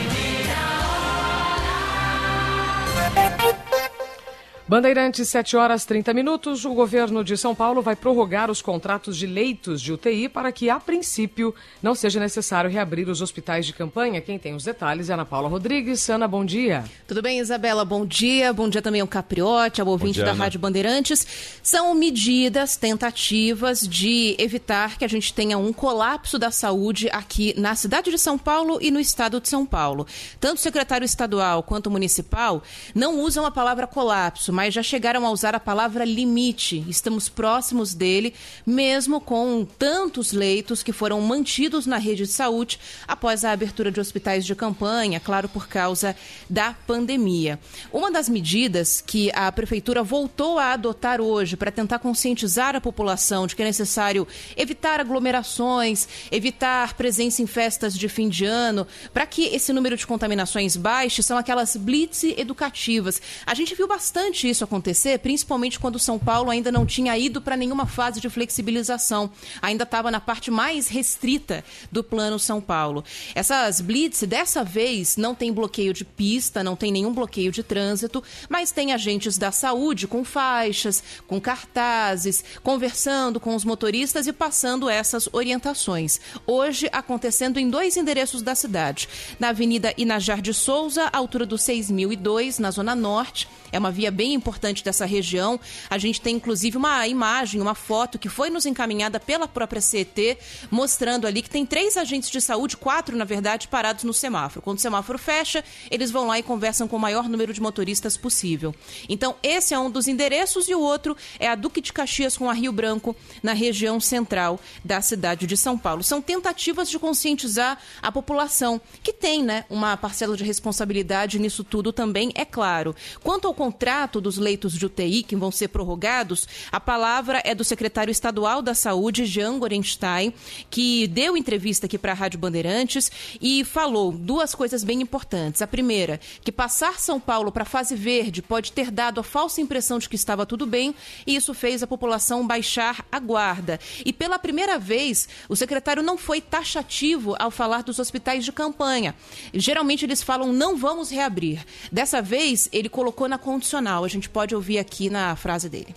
[4.71, 6.63] Bandeirantes, 7 horas 30 minutos.
[6.63, 10.69] O governo de São Paulo vai prorrogar os contratos de leitos de UTI para que,
[10.69, 11.53] a princípio,
[11.83, 14.21] não seja necessário reabrir os hospitais de campanha.
[14.21, 16.09] Quem tem os detalhes é Ana Paula Rodrigues.
[16.09, 16.85] Ana, bom dia.
[17.05, 17.83] Tudo bem, Isabela?
[17.83, 18.53] Bom dia.
[18.53, 20.45] Bom dia também ao Capriote, ao ouvinte dia, da Ana.
[20.45, 21.27] Rádio Bandeirantes.
[21.61, 27.75] São medidas, tentativas de evitar que a gente tenha um colapso da saúde aqui na
[27.75, 30.07] cidade de São Paulo e no estado de São Paulo.
[30.39, 32.63] Tanto o secretário estadual quanto o municipal
[32.95, 36.85] não usam a palavra colapso, mas já chegaram a usar a palavra limite.
[36.87, 38.31] Estamos próximos dele,
[38.63, 43.99] mesmo com tantos leitos que foram mantidos na rede de saúde após a abertura de
[43.99, 46.15] hospitais de campanha, claro, por causa
[46.47, 47.59] da pandemia.
[47.91, 53.47] Uma das medidas que a prefeitura voltou a adotar hoje para tentar conscientizar a população
[53.47, 59.25] de que é necessário evitar aglomerações, evitar presença em festas de fim de ano, para
[59.25, 63.19] que esse número de contaminações baixe, são aquelas blitz educativas.
[63.43, 67.57] A gente viu bastante isso acontecer, principalmente quando São Paulo ainda não tinha ido para
[67.57, 69.31] nenhuma fase de flexibilização,
[69.61, 73.03] ainda estava na parte mais restrita do plano São Paulo.
[73.33, 78.23] Essas blitz, dessa vez, não tem bloqueio de pista, não tem nenhum bloqueio de trânsito,
[78.49, 84.89] mas tem agentes da saúde com faixas, com cartazes, conversando com os motoristas e passando
[84.89, 86.19] essas orientações.
[86.45, 89.07] Hoje, acontecendo em dois endereços da cidade.
[89.39, 93.47] Na Avenida Inajar de Souza, altura do 6002, na Zona Norte.
[93.71, 95.59] É uma via bem importante dessa região.
[95.89, 100.37] A gente tem inclusive uma imagem, uma foto que foi nos encaminhada pela própria CET,
[100.69, 104.61] mostrando ali que tem três agentes de saúde, quatro na verdade, parados no semáforo.
[104.61, 108.17] Quando o semáforo fecha, eles vão lá e conversam com o maior número de motoristas
[108.17, 108.73] possível.
[109.07, 112.49] Então, esse é um dos endereços e o outro é a Duque de Caxias com
[112.49, 116.03] a Rio Branco, na região central da cidade de São Paulo.
[116.03, 121.91] São tentativas de conscientizar a população, que tem né, uma parcela de responsabilidade nisso tudo
[121.91, 122.95] também, é claro.
[123.23, 127.63] Quanto ao contrato dos leitos de UTI que vão ser prorrogados, a palavra é do
[127.63, 130.33] secretário estadual da Saúde, Jean Gorenstein,
[130.67, 135.61] que deu entrevista aqui para a Rádio Bandeirantes e falou duas coisas bem importantes.
[135.61, 139.61] A primeira, que passar São Paulo para a fase verde pode ter dado a falsa
[139.61, 140.95] impressão de que estava tudo bem
[141.27, 143.79] e isso fez a população baixar a guarda.
[144.03, 149.13] E pela primeira vez, o secretário não foi taxativo ao falar dos hospitais de campanha.
[149.53, 151.63] Geralmente eles falam não vamos reabrir.
[151.91, 154.05] Dessa vez, ele colocou na condicional.
[154.05, 155.93] A gente pode ouvir aqui na frase dele.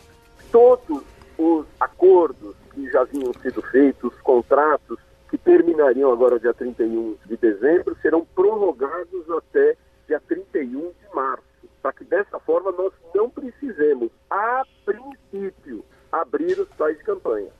[0.50, 1.02] Todos
[1.38, 4.98] os acordos que já haviam sido feitos, contratos
[5.30, 9.76] que terminariam agora dia 31 de dezembro, serão prorrogados até
[10.09, 11.44] dia 31 de março,
[11.80, 17.50] para que dessa forma nós não precisemos, a princípio, abrir os pais de campanha.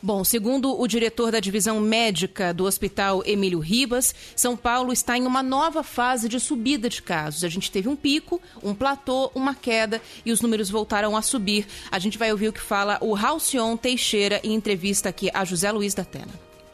[0.00, 5.26] Bom, segundo o diretor da divisão médica do Hospital Emílio Ribas, São Paulo está em
[5.26, 7.42] uma nova fase de subida de casos.
[7.42, 11.66] A gente teve um pico, um platô, uma queda e os números voltaram a subir.
[11.90, 15.72] A gente vai ouvir o que fala o Halcion Teixeira em entrevista aqui a José
[15.72, 16.04] Luiz da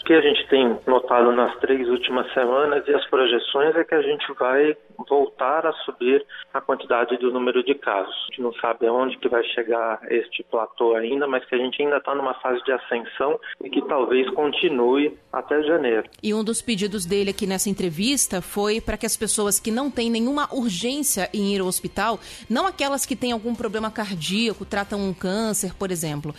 [0.05, 3.95] Tena que a gente tem notado nas três últimas semanas e as projeções é que
[3.95, 4.77] a gente vai
[5.09, 8.15] voltar a subir a quantidade do número de casos.
[8.15, 11.83] A gente não sabe aonde que vai chegar este platô ainda, mas que a gente
[11.83, 16.09] ainda está numa fase de ascensão e que talvez continue até janeiro.
[16.23, 19.91] E um dos pedidos dele aqui nessa entrevista foi para que as pessoas que não
[19.91, 25.01] têm nenhuma urgência em ir ao hospital, não aquelas que têm algum problema cardíaco, tratam
[25.01, 26.35] um câncer, por exemplo,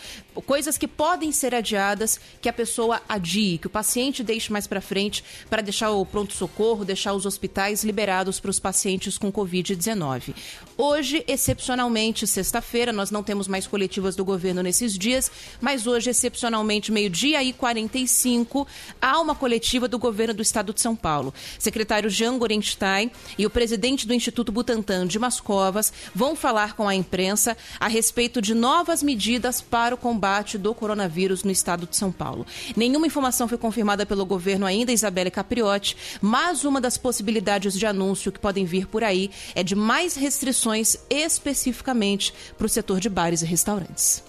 [0.46, 4.80] coisas que podem ser adiadas, que a pessoa adie que o paciente deixe mais para
[4.80, 10.34] frente para deixar o pronto-socorro, deixar os hospitais liberados para os pacientes com Covid-19.
[10.76, 15.30] Hoje, excepcionalmente, sexta-feira, nós não temos mais coletivas do governo nesses dias,
[15.60, 18.66] mas hoje, excepcionalmente, meio-dia e 45,
[19.00, 21.32] há uma coletiva do governo do estado de São Paulo.
[21.58, 26.94] Secretário Jean Gorenstein e o presidente do Instituto Butantan, Dimas Covas, vão falar com a
[26.94, 32.12] imprensa a respeito de novas medidas para o combate do coronavírus no estado de São
[32.12, 32.46] Paulo.
[32.76, 38.32] Nenhuma informação foi confirmada pelo governo ainda, Isabelle Capriotti, mas uma das possibilidades de anúncio
[38.32, 43.42] que podem vir por aí é de mais restrições especificamente para o setor de bares
[43.42, 44.22] e restaurantes.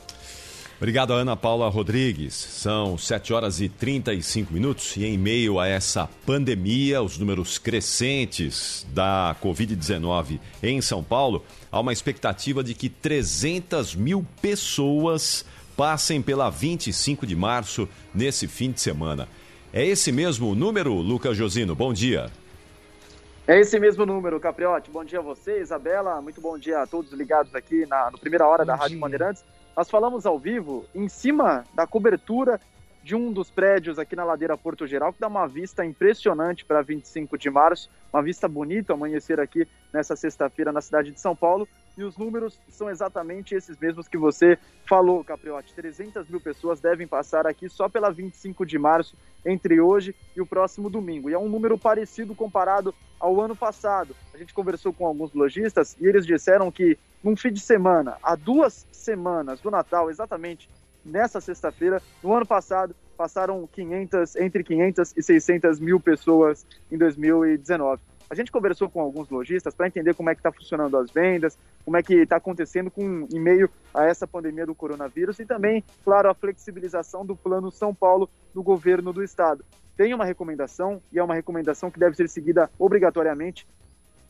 [0.78, 2.36] Obrigado, Ana Paula Rodrigues.
[2.36, 8.86] São 7 horas e 35 minutos e, em meio a essa pandemia, os números crescentes
[8.93, 15.43] da Covid-19 em São Paulo, há uma expectativa de que 300 mil pessoas
[15.78, 19.30] passem pela 25 de março nesse fim de semana.
[19.71, 21.75] É esse mesmo número, Lucas Josino?
[21.75, 22.32] Bom dia.
[23.47, 24.89] É esse mesmo número, Capriotti.
[24.89, 26.19] Bom dia a você, Isabela.
[26.19, 28.82] Muito bom dia a todos ligados aqui na no primeira hora bom da dia.
[28.82, 29.45] Rádio Bandeirantes.
[29.75, 32.59] Nós falamos ao vivo em cima da cobertura
[33.03, 36.82] de um dos prédios aqui na ladeira Porto Geral, que dá uma vista impressionante para
[36.82, 41.67] 25 de março, uma vista bonita amanhecer aqui nessa sexta-feira na cidade de São Paulo.
[41.97, 45.73] E os números são exatamente esses mesmos que você falou, Capriotti.
[45.73, 50.45] 300 mil pessoas devem passar aqui só pela 25 de março, entre hoje e o
[50.45, 51.29] próximo domingo.
[51.29, 54.15] E é um número parecido comparado ao ano passado.
[54.31, 58.35] A gente conversou com alguns lojistas e eles disseram que num fim de semana, há
[58.35, 60.69] duas semanas do Natal, exatamente
[61.03, 68.01] nessa sexta-feira, no ano passado, passaram 500, entre 500 e 600 mil pessoas em 2019.
[68.30, 71.57] A gente conversou com alguns lojistas para entender como é que está funcionando as vendas,
[71.86, 75.84] como é que está acontecendo com, em meio a essa pandemia do coronavírus e também,
[76.03, 79.63] claro, a flexibilização do Plano São Paulo do governo do estado.
[79.95, 83.65] Tem uma recomendação, e é uma recomendação que deve ser seguida obrigatoriamente,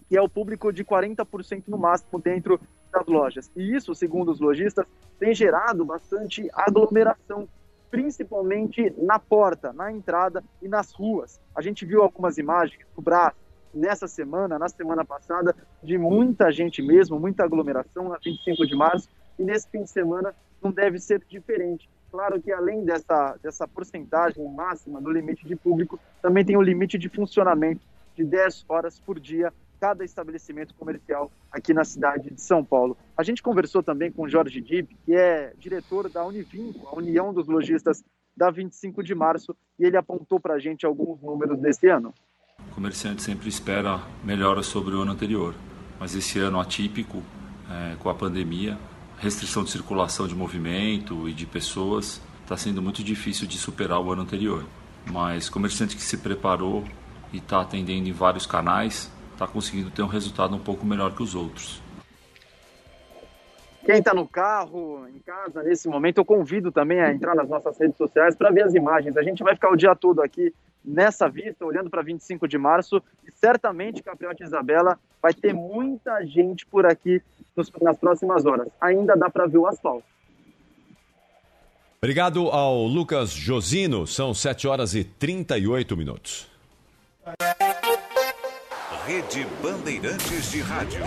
[0.08, 2.60] que é o público de 40% no máximo dentro
[2.92, 3.52] das lojas.
[3.56, 4.86] E isso, segundo os lojistas,
[5.20, 7.50] tem gerado bastante aglomeração,
[7.90, 11.42] principalmente na porta, na entrada e nas ruas.
[11.56, 13.34] A gente viu algumas imagens do Brás
[13.74, 19.10] nessa semana, na semana passada, de muita gente mesmo, muita aglomeração na 25 de março,
[19.38, 21.90] e nesse fim de semana não deve ser diferente.
[22.12, 26.98] Claro que além dessa, dessa porcentagem máxima do limite de público, também tem o limite
[26.98, 27.82] de funcionamento
[28.16, 32.98] de 10 horas por dia cada estabelecimento comercial aqui na cidade de São Paulo.
[33.16, 37.48] A gente conversou também com Jorge Dib, que é diretor da Univinco, a União dos
[37.48, 38.04] Lojistas
[38.36, 42.14] da 25 de março, e ele apontou para a gente alguns números desse ano.
[42.66, 45.56] O comerciante sempre espera melhoras sobre o ano anterior,
[46.00, 47.24] mas esse ano atípico,
[47.70, 48.78] é, com a pandemia,
[49.18, 54.12] restrição de circulação de movimento e de pessoas, está sendo muito difícil de superar o
[54.12, 54.64] ano anterior.
[55.12, 56.84] Mas comerciante que se preparou
[57.34, 61.24] e está atendendo em vários canais, está conseguindo ter um resultado um pouco melhor que
[61.24, 61.82] os outros.
[63.86, 67.78] Quem está no carro, em casa, nesse momento, eu convido também a entrar nas nossas
[67.80, 69.16] redes sociais para ver as imagens.
[69.16, 70.54] A gente vai ficar o dia todo aqui
[70.88, 76.66] nessa vista, olhando para 25 de março, e certamente, Capriote Isabela, vai ter muita gente
[76.66, 77.22] por aqui
[77.56, 78.70] nos, nas próximas horas.
[78.80, 80.06] Ainda dá para ver o asfalto.
[81.98, 86.48] Obrigado ao Lucas Josino, são 7 horas e 38 minutos.
[89.06, 91.02] Rede Bandeirantes de Rádio.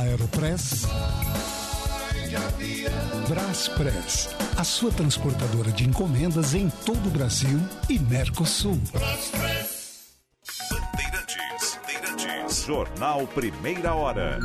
[0.00, 0.86] Aeropress.
[3.28, 8.80] Braspress, a sua transportadora de encomendas em todo o Brasil e Mercosul.
[10.70, 12.64] Bandeirantes, Bandeirantes.
[12.66, 14.38] Jornal Primeira Hora.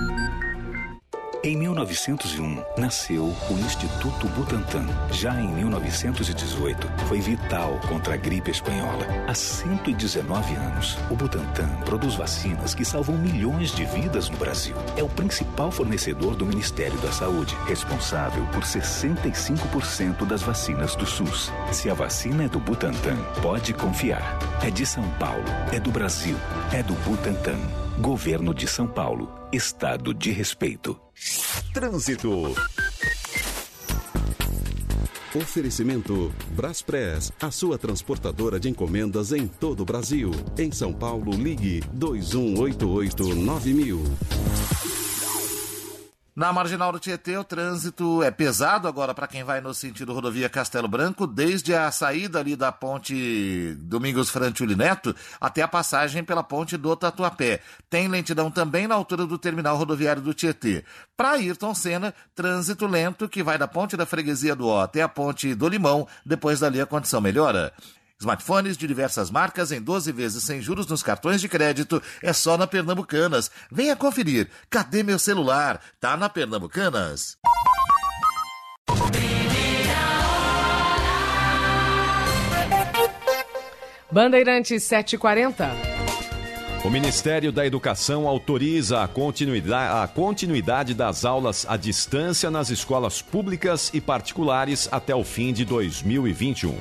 [1.46, 4.88] Em 1901, nasceu o Instituto Butantan.
[5.12, 9.06] Já em 1918, foi vital contra a gripe espanhola.
[9.28, 14.76] Há 119 anos, o Butantan produz vacinas que salvam milhões de vidas no Brasil.
[14.98, 21.54] É o principal fornecedor do Ministério da Saúde, responsável por 65% das vacinas do SUS.
[21.72, 24.40] Se a vacina é do Butantan, pode confiar.
[24.64, 26.38] É de São Paulo, é do Brasil,
[26.74, 27.85] é do Butantan.
[28.00, 29.30] Governo de São Paulo.
[29.54, 31.00] Estado de respeito.
[31.74, 32.54] Trânsito.
[35.34, 40.32] Oferecimento Braspress, a sua transportadora de encomendas em todo o Brasil.
[40.58, 44.75] Em São Paulo, ligue 2188-9000.
[46.36, 50.50] Na marginal do Tietê, o trânsito é pesado agora para quem vai no sentido rodovia
[50.50, 56.44] Castelo Branco, desde a saída ali da ponte Domingos Frantuli Neto até a passagem pela
[56.44, 57.62] ponte do Tatuapé.
[57.90, 60.84] Tem lentidão também na altura do terminal rodoviário do Tietê.
[61.16, 65.08] Para Ayrton Senna, trânsito lento que vai da ponte da Freguesia do Ó até a
[65.08, 67.72] ponte do Limão, depois dali a condição melhora.
[68.20, 72.58] Smartphones de diversas marcas em 12 vezes sem juros nos cartões de crédito é só
[72.58, 73.52] na Pernambucanas.
[73.70, 74.50] Venha conferir.
[74.70, 75.82] Cadê meu celular?
[76.00, 77.38] Tá na Pernambucanas.
[84.10, 85.96] Bandeirantes 740.
[86.86, 93.22] O Ministério da Educação autoriza a continuidade, a continuidade das aulas à distância nas escolas
[93.22, 96.78] públicas e particulares até o fim de 2021.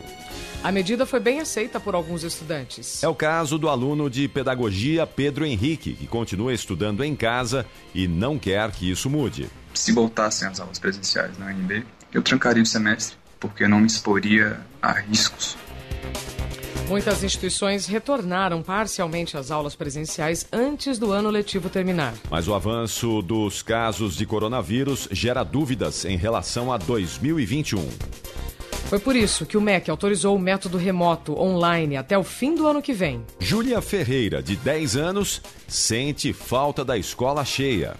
[0.64, 3.02] A medida foi bem aceita por alguns estudantes.
[3.02, 8.08] É o caso do aluno de pedagogia Pedro Henrique, que continua estudando em casa e
[8.08, 9.50] não quer que isso mude.
[9.74, 11.84] Se voltassem às aulas presenciais na UNB,
[12.14, 15.54] eu trancaria o semestre, porque não me exporia a riscos.
[16.88, 22.14] Muitas instituições retornaram parcialmente às aulas presenciais antes do ano letivo terminar.
[22.30, 27.86] Mas o avanço dos casos de coronavírus gera dúvidas em relação a 2021.
[28.86, 32.66] Foi por isso que o MEC autorizou o método remoto online até o fim do
[32.66, 33.24] ano que vem.
[33.40, 37.94] Júlia Ferreira, de 10 anos, sente falta da escola cheia.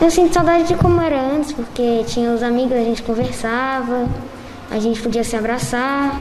[0.00, 4.08] Eu sinto saudade de como era antes, porque tinha os amigos, a gente conversava,
[4.70, 6.20] a gente podia se abraçar.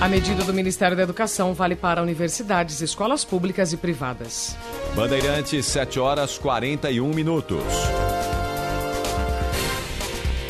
[0.00, 4.56] A medida do Ministério da Educação vale para universidades, escolas públicas e privadas.
[4.94, 7.64] Bandeirantes, 7 horas 41 minutos.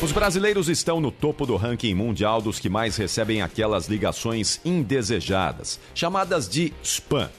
[0.01, 5.77] Os brasileiros estão no topo do ranking mundial dos que mais recebem aquelas ligações indesejadas,
[5.93, 7.29] chamadas de spam.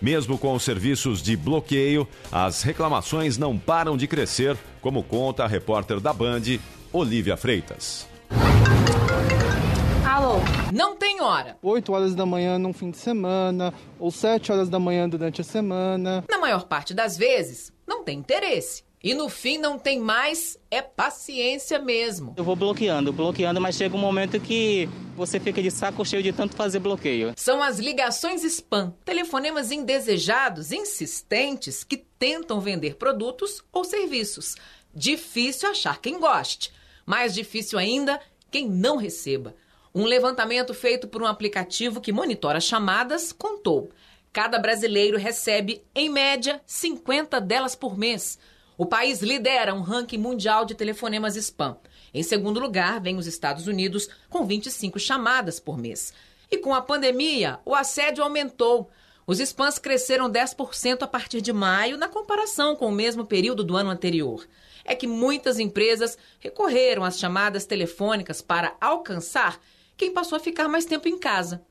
[0.00, 5.46] Mesmo com os serviços de bloqueio, as reclamações não param de crescer, como conta a
[5.46, 6.58] repórter da Band,
[6.90, 8.08] Olivia Freitas.
[10.08, 10.36] Alô?
[10.72, 11.58] Não tem hora.
[11.62, 15.44] 8 horas da manhã num fim de semana, ou 7 horas da manhã durante a
[15.44, 16.24] semana.
[16.30, 18.85] Na maior parte das vezes, não tem interesse.
[19.02, 22.34] E no fim não tem mais, é paciência mesmo.
[22.36, 26.32] Eu vou bloqueando, bloqueando, mas chega um momento que você fica de saco cheio de
[26.32, 27.32] tanto fazer bloqueio.
[27.36, 34.56] São as ligações spam, telefonemas indesejados, insistentes, que tentam vender produtos ou serviços.
[34.94, 36.72] Difícil achar quem goste.
[37.04, 38.18] Mais difícil ainda,
[38.50, 39.54] quem não receba.
[39.94, 43.90] Um levantamento feito por um aplicativo que monitora chamadas contou.
[44.32, 48.38] Cada brasileiro recebe, em média, 50 delas por mês.
[48.78, 51.78] O país lidera um ranking mundial de telefonemas spam.
[52.12, 56.12] Em segundo lugar, vem os Estados Unidos, com 25 chamadas por mês.
[56.50, 58.90] E com a pandemia, o assédio aumentou.
[59.26, 63.76] Os spams cresceram 10% a partir de maio, na comparação com o mesmo período do
[63.76, 64.46] ano anterior.
[64.84, 69.58] É que muitas empresas recorreram às chamadas telefônicas para alcançar
[69.96, 71.62] quem passou a ficar mais tempo em casa.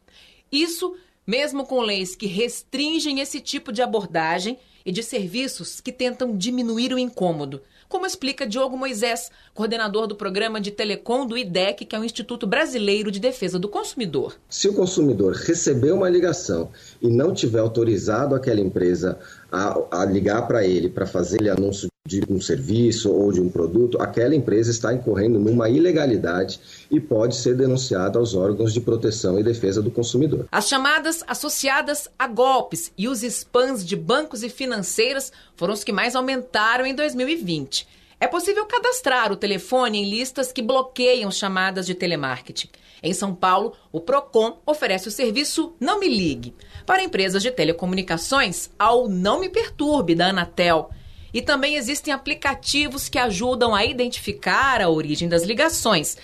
[0.51, 6.38] Isso mesmo com leis que restringem esse tipo de abordagem e de serviços que tentam
[6.38, 11.96] diminuir o incômodo, como explica Diogo Moisés, coordenador do programa de telecom do IDEC, que
[11.96, 14.36] é o Instituto Brasileiro de Defesa do Consumidor.
[14.50, 16.70] Se o consumidor recebeu uma ligação
[17.02, 19.18] e não tiver autorizado aquela empresa
[19.52, 23.99] a, a ligar para ele para fazer anúncio de um serviço ou de um produto,
[23.99, 26.60] aquela empresa está incorrendo numa ilegalidade
[26.91, 30.45] e pode ser denunciada aos órgãos de proteção e defesa do consumidor.
[30.51, 35.91] As chamadas associadas a golpes e os spams de bancos e financeiras foram os que
[35.91, 37.88] mais aumentaram em 2020.
[38.20, 42.70] É possível cadastrar o telefone em listas que bloqueiam chamadas de telemarketing.
[43.01, 46.53] Em São Paulo, o Procon oferece o serviço Não Me Ligue.
[46.86, 50.91] Para empresas de telecomunicações, ao Não Me Perturbe da Anatel.
[51.36, 56.16] E também existem aplicativos que ajudam a identificar a origem das ligações,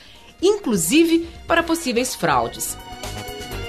[0.42, 2.78] inclusive para possíveis fraudes.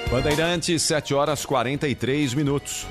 [0.09, 2.87] Bandeirantes, 7 horas 43 minutos.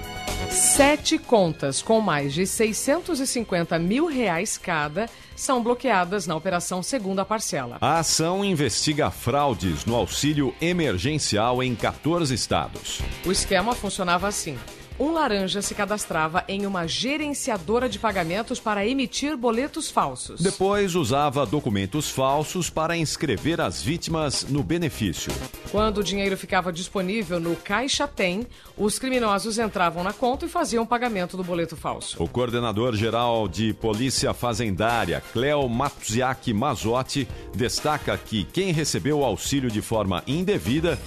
[0.49, 7.77] Sete contas com mais de 650 mil reais cada são bloqueadas na operação Segunda Parcela.
[7.79, 12.99] A ação investiga fraudes no auxílio emergencial em 14 estados.
[13.25, 14.57] O esquema funcionava assim
[14.99, 20.41] um laranja se cadastrava em uma gerenciadora de pagamentos para emitir boletos falsos.
[20.41, 25.31] Depois usava documentos falsos para inscrever as vítimas no benefício.
[25.71, 28.45] Quando o dinheiro ficava disponível no Caixa Tem,
[28.77, 32.21] os criminosos entravam na conta e faziam o pagamento do boleto falso.
[32.21, 39.81] O coordenador-geral de Polícia Fazendária, Cleo Matziak Mazotti, destaca que quem recebeu o auxílio de
[39.81, 40.99] forma indevida,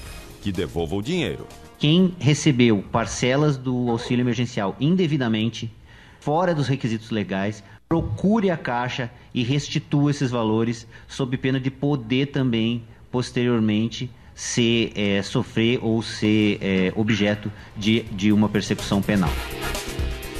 [0.42, 1.46] que devolva o dinheiro
[1.78, 5.72] quem recebeu parcelas do auxílio emergencial indevidamente,
[6.20, 12.26] fora dos requisitos legais, procure a Caixa e restitua esses valores, sob pena de poder
[12.26, 19.30] também, posteriormente, ser, é, sofrer ou ser é, objeto de, de uma persecução penal.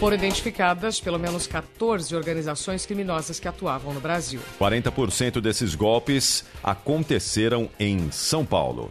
[0.00, 4.40] Foram identificadas pelo menos 14 organizações criminosas que atuavam no Brasil.
[4.60, 8.90] 40% desses golpes aconteceram em São Paulo.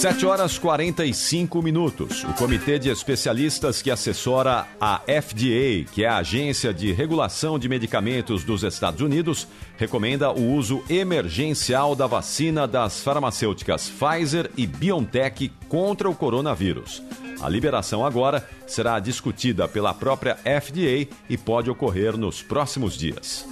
[0.00, 2.24] 7 horas 45 minutos.
[2.24, 7.68] O comitê de especialistas que assessora a FDA, que é a Agência de Regulação de
[7.68, 9.46] Medicamentos dos Estados Unidos,
[9.76, 17.02] recomenda o uso emergencial da vacina das farmacêuticas Pfizer e BioNTech contra o coronavírus.
[17.38, 23.46] A liberação agora será discutida pela própria FDA e pode ocorrer nos próximos dias.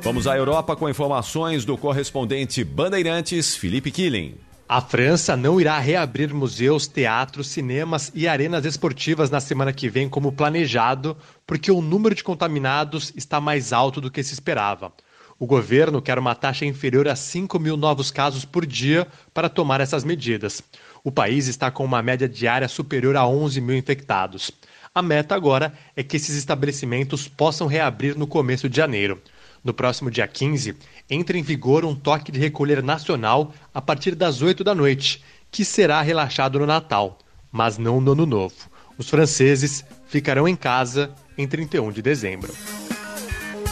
[0.00, 4.45] Vamos à Europa com informações do correspondente Bandeirantes, Felipe Killing.
[4.68, 10.08] A França não irá reabrir museus, teatros, cinemas e arenas esportivas na semana que vem
[10.08, 14.92] como planejado, porque o número de contaminados está mais alto do que se esperava.
[15.38, 19.80] O governo quer uma taxa inferior a 5 mil novos casos por dia para tomar
[19.80, 20.60] essas medidas.
[21.04, 24.50] O país está com uma média diária superior a 11 mil infectados.
[24.92, 29.22] A meta agora é que esses estabelecimentos possam reabrir no começo de janeiro.
[29.66, 30.76] No próximo dia 15,
[31.10, 35.64] entra em vigor um toque de recolher nacional a partir das 8 da noite, que
[35.64, 37.18] será relaxado no Natal,
[37.50, 38.54] mas não no Ano Novo.
[38.96, 42.54] Os franceses ficarão em casa em 31 de dezembro.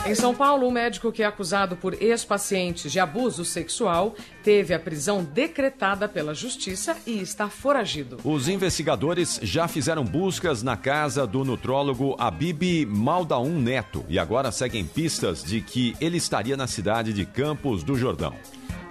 [0.07, 4.78] Em São Paulo, um médico que é acusado por ex-pacientes de abuso sexual teve a
[4.78, 8.18] prisão decretada pela justiça e está foragido.
[8.22, 14.84] Os investigadores já fizeram buscas na casa do nutrólogo Abib Maldaum Neto e agora seguem
[14.84, 18.34] pistas de que ele estaria na cidade de Campos do Jordão.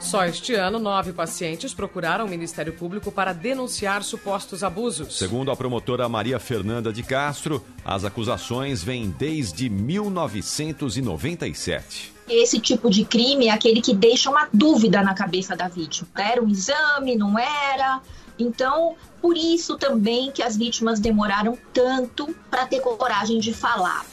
[0.04, 5.18] Só este ano, nove pacientes procuraram o Ministério Público para denunciar supostos abusos.
[5.18, 12.12] Segundo a promotora Maria Fernanda de Castro, as acusações vêm desde 1997.
[12.30, 16.10] Esse tipo de crime é aquele que deixa uma dúvida na cabeça da vítima.
[16.16, 18.02] Era um exame, não era?
[18.38, 24.06] Então, por isso também que as vítimas demoraram tanto para ter coragem de falar.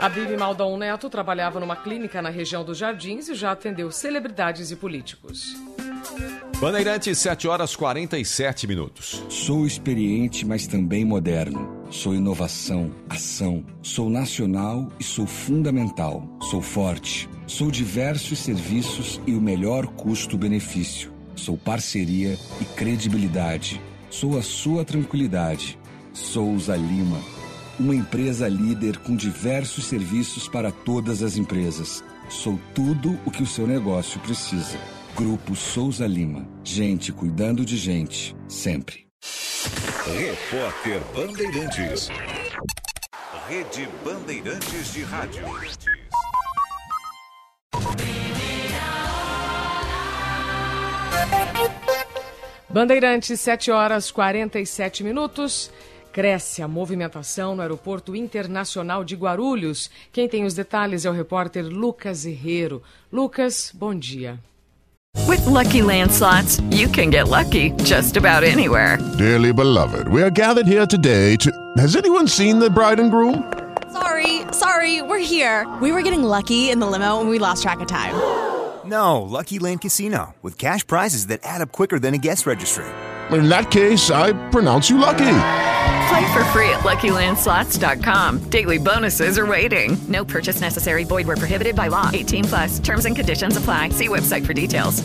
[0.00, 4.70] A Bibi Maldon Neto trabalhava numa clínica na região dos Jardins e já atendeu celebridades
[4.70, 5.56] e políticos.
[6.60, 9.24] Bandeirantes, 7 horas 47 minutos.
[9.28, 11.84] Sou experiente, mas também moderno.
[11.90, 13.64] Sou inovação, ação.
[13.82, 16.22] Sou nacional e sou fundamental.
[16.42, 17.28] Sou forte.
[17.48, 21.12] Sou diversos serviços e o melhor custo-benefício.
[21.34, 23.80] Sou parceria e credibilidade.
[24.10, 25.76] Sou a sua tranquilidade.
[26.12, 27.37] Souza Lima
[27.78, 32.02] uma empresa líder com diversos serviços para todas as empresas.
[32.28, 34.78] Sou tudo o que o seu negócio precisa.
[35.14, 36.46] Grupo Souza Lima.
[36.62, 39.06] Gente cuidando de gente, sempre.
[40.06, 42.08] Repórter Bandeirantes.
[43.48, 45.42] Rede Bandeirantes de Rádio.
[52.68, 55.70] Bandeirantes, 7 horas 47 minutos.
[56.12, 59.90] Cresce a movimentação no Aeroporto Internacional de Guarulhos.
[60.12, 62.82] Quem tem os detalhes é o repórter Lucas Herrero.
[63.12, 64.38] Lucas, bom dia.
[65.26, 68.98] With lucky landslots, you can get lucky just about anywhere.
[69.18, 71.50] Dearly beloved, we are gathered here today to.
[71.76, 73.44] Has anyone seen the bride and groom?
[73.92, 75.66] Sorry, sorry, we're here.
[75.80, 78.14] We were getting lucky in the limo and we lost track of time.
[78.86, 82.86] No, Lucky Land Casino, with cash prizes that add up quicker than a guest registry.
[83.30, 85.67] In that case, I pronounce you lucky.
[86.08, 88.48] Play for free at LuckyLandSlots.com.
[88.50, 89.98] Daily bonuses are waiting.
[90.08, 91.04] No purchase necessary.
[91.04, 92.10] Void were prohibited by law.
[92.12, 92.78] 18 plus.
[92.78, 93.90] Terms and conditions apply.
[93.90, 95.04] See website for details.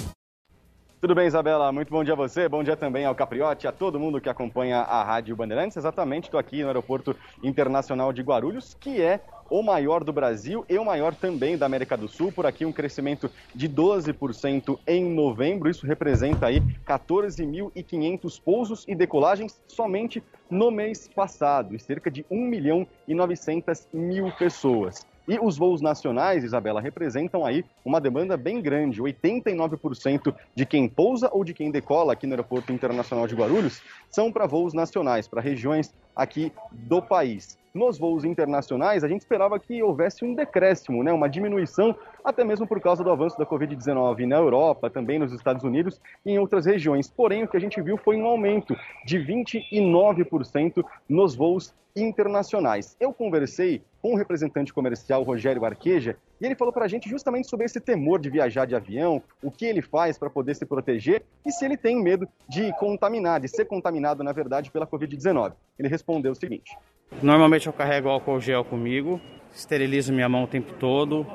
[1.04, 1.70] Tudo bem, Isabela?
[1.74, 2.48] Muito bom dia a você.
[2.48, 5.76] Bom dia também ao Capriote, a todo mundo que acompanha a Rádio Bandeirantes.
[5.76, 9.20] Exatamente, estou aqui no Aeroporto Internacional de Guarulhos, que é
[9.54, 12.32] o maior do Brasil e o maior também da América do Sul.
[12.32, 15.70] Por aqui um crescimento de 12% em novembro.
[15.70, 22.48] Isso representa aí 14.500 pousos e decolagens somente no mês passado, e cerca de 1
[22.48, 25.06] milhão e 900 mil pessoas.
[25.28, 29.04] E os voos nacionais, Isabela, representam aí uma demanda bem grande.
[29.04, 34.32] 89% de quem pousa ou de quem decola aqui no Aeroporto Internacional de Guarulhos são
[34.32, 37.62] para voos nacionais, para regiões aqui do país.
[37.74, 42.68] Nos voos internacionais, a gente esperava que houvesse um decréscimo, né, uma diminuição, até mesmo
[42.68, 46.68] por causa do avanço da Covid-19 na Europa, também nos Estados Unidos e em outras
[46.68, 47.10] regiões.
[47.10, 52.96] Porém, o que a gente viu foi um aumento de 29% nos voos internacionais.
[53.00, 57.48] Eu conversei com o representante comercial Rogério Arqueja e ele falou para a gente justamente
[57.48, 61.24] sobre esse temor de viajar de avião, o que ele faz para poder se proteger
[61.46, 65.54] e se ele tem medo de contaminar, de ser contaminado, na verdade, pela Covid-19.
[65.80, 66.78] Ele respondeu o seguinte:
[67.22, 69.22] Normalmente eu carrego álcool gel comigo,
[69.56, 71.26] esterilizo minha mão o tempo todo,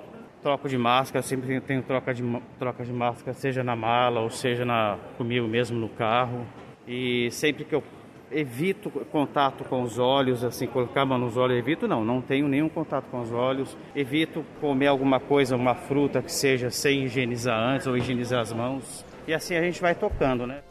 [0.42, 2.22] troco de máscara, sempre tenho troca de,
[2.58, 6.46] troca de máscara, seja na mala ou seja na, comigo mesmo no carro.
[6.86, 7.82] E sempre que eu
[8.30, 12.48] evito contato com os olhos, assim, colocar a mão nos olhos, evito não, não tenho
[12.48, 17.58] nenhum contato com os olhos, evito comer alguma coisa, uma fruta que seja sem higienizar
[17.58, 19.04] antes ou higienizar as mãos.
[19.26, 20.62] E assim a gente vai tocando, né?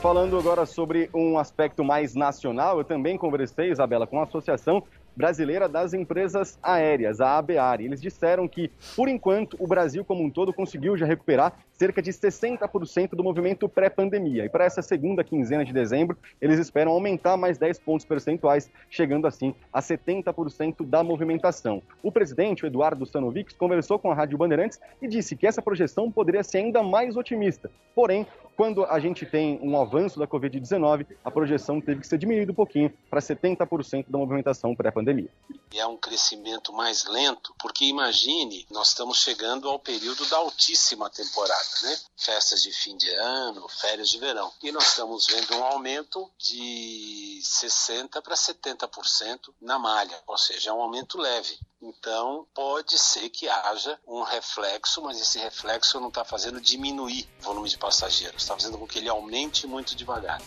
[0.00, 4.82] Falando agora sobre um aspecto mais nacional, eu também conversei, Isabela, com a Associação
[5.14, 7.80] Brasileira das Empresas Aéreas, a ABAR.
[7.80, 12.12] Eles disseram que, por enquanto, o Brasil como um todo conseguiu já recuperar cerca de
[12.12, 14.44] 60% do movimento pré-pandemia.
[14.44, 19.26] E para essa segunda quinzena de dezembro, eles esperam aumentar mais 10 pontos percentuais, chegando
[19.26, 21.82] assim a 70% da movimentação.
[22.02, 26.10] O presidente, o Eduardo Sanovics, conversou com a Rádio Bandeirantes e disse que essa projeção
[26.10, 27.70] poderia ser ainda mais otimista.
[27.94, 28.26] Porém,
[28.56, 32.54] quando a gente tem um avanço da Covid-19, a projeção teve que ser diminuída um
[32.54, 35.30] pouquinho para 70% da movimentação pré-pandemia.
[35.72, 41.08] E é um crescimento mais lento, porque imagine, nós estamos chegando ao período da altíssima
[41.08, 41.98] temporada, né?
[42.16, 44.52] Festas de fim de ano, férias de verão.
[44.62, 50.72] E nós estamos vendo um aumento de 60% para 70% na malha, ou seja, é
[50.72, 51.58] um aumento leve.
[51.84, 57.42] Então, pode ser que haja um reflexo, mas esse reflexo não está fazendo diminuir o
[57.42, 60.40] volume de passageiros, está fazendo com que ele aumente muito devagar.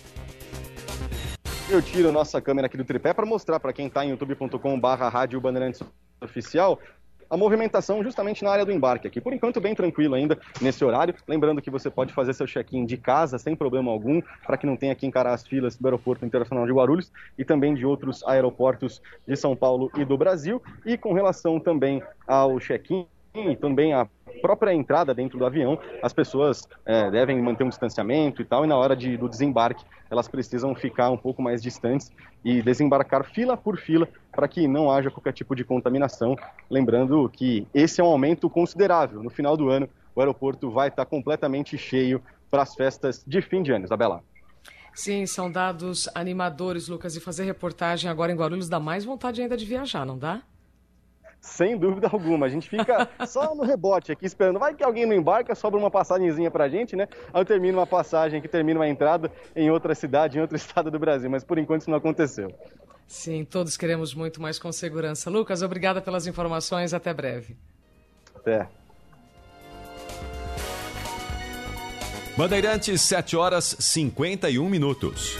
[1.69, 5.41] Eu tiro nossa câmera aqui do tripé para mostrar para quem está em youtube.com/barra rádio
[5.41, 5.81] Bandeirantes
[6.21, 6.79] Oficial
[7.29, 9.21] a movimentação justamente na área do embarque aqui.
[9.21, 11.15] Por enquanto, bem tranquilo ainda nesse horário.
[11.27, 14.75] Lembrando que você pode fazer seu check-in de casa sem problema algum, para que não
[14.75, 19.01] tenha que encarar as filas do Aeroporto Internacional de Guarulhos e também de outros aeroportos
[19.27, 20.61] de São Paulo e do Brasil.
[20.85, 24.07] E com relação também ao check-in, e também a
[24.41, 28.67] própria entrada dentro do avião, as pessoas é, devem manter um distanciamento e tal, e
[28.67, 32.11] na hora de, do desembarque elas precisam ficar um pouco mais distantes
[32.43, 36.35] e desembarcar fila por fila para que não haja qualquer tipo de contaminação.
[36.69, 39.23] Lembrando que esse é um aumento considerável.
[39.23, 42.21] No final do ano, o aeroporto vai estar completamente cheio
[42.51, 44.23] para as festas de fim de ano, Isabela.
[44.93, 49.57] Sim, são dados animadores, Lucas, e fazer reportagem agora em Guarulhos dá mais vontade ainda
[49.57, 50.41] de viajar, não dá?
[51.45, 52.47] Sem dúvida alguma.
[52.47, 54.57] A gente fica só no rebote aqui esperando.
[54.57, 57.07] Vai que alguém não embarca, sobra uma passagemzinha pra gente, né?
[57.31, 60.97] Aí termina uma passagem que termina uma entrada em outra cidade, em outro estado do
[60.97, 61.29] Brasil.
[61.29, 62.51] Mas por enquanto isso não aconteceu.
[63.07, 65.29] Sim, todos queremos muito mais com segurança.
[65.29, 66.95] Lucas, obrigada pelas informações.
[66.95, 67.55] Até breve.
[68.35, 68.67] Até.
[72.35, 75.37] Bandeirantes, 7 horas 51 minutos.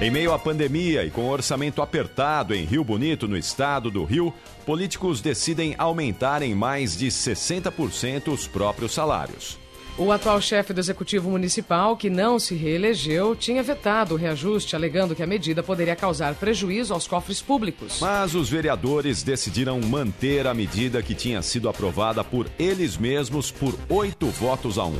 [0.00, 4.32] Em meio à pandemia e com orçamento apertado em Rio Bonito, no estado do Rio,
[4.64, 9.58] políticos decidem aumentar em mais de 60% os próprios salários.
[9.98, 15.14] O atual chefe do Executivo Municipal, que não se reelegeu, tinha vetado o reajuste, alegando
[15.14, 17.98] que a medida poderia causar prejuízo aos cofres públicos.
[18.00, 23.78] Mas os vereadores decidiram manter a medida que tinha sido aprovada por eles mesmos por
[23.90, 24.96] oito votos a um.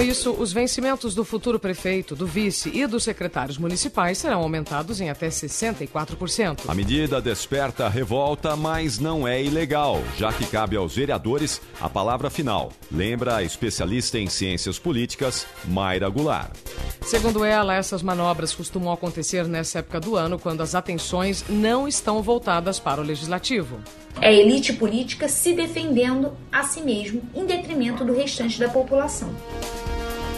[0.00, 4.98] Com isso, os vencimentos do futuro prefeito, do vice e dos secretários municipais serão aumentados
[4.98, 6.60] em até 64%.
[6.66, 12.30] A medida desperta revolta, mas não é ilegal, já que cabe aos vereadores a palavra
[12.30, 16.56] final, lembra a especialista em ciências políticas, Mayra Goulart.
[17.02, 22.22] Segundo ela, essas manobras costumam acontecer nessa época do ano, quando as atenções não estão
[22.22, 23.78] voltadas para o legislativo.
[24.18, 29.30] É a elite política se defendendo a si mesmo, em detrimento do restante da população.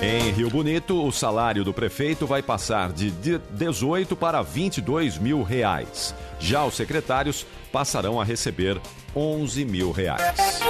[0.05, 3.09] Em Rio Bonito, o salário do prefeito vai passar de
[3.53, 6.12] 18 para 22 mil reais.
[6.40, 8.80] Já os secretários passarão a receber
[9.14, 10.61] 11 mil reais.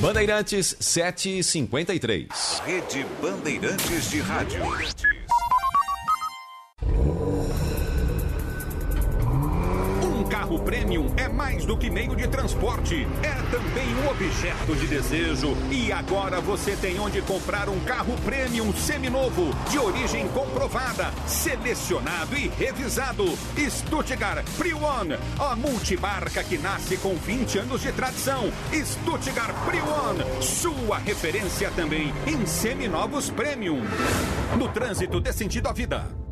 [0.00, 2.28] Bandeirantes 753.
[2.66, 4.60] Rede Bandeirantes de Rádio.
[10.54, 15.56] Carro premium é mais do que meio de transporte, é também um objeto de desejo.
[15.68, 22.46] E agora você tem onde comprar um carro premium seminovo, de origem comprovada, selecionado e
[22.46, 23.24] revisado.
[23.68, 28.52] Stuttgart Pre-One, a multimarca que nasce com 20 anos de tradição.
[28.72, 33.80] Stuttgart Pre-One, sua referência também em seminovos premium.
[34.56, 36.23] No trânsito dê sentido à vida.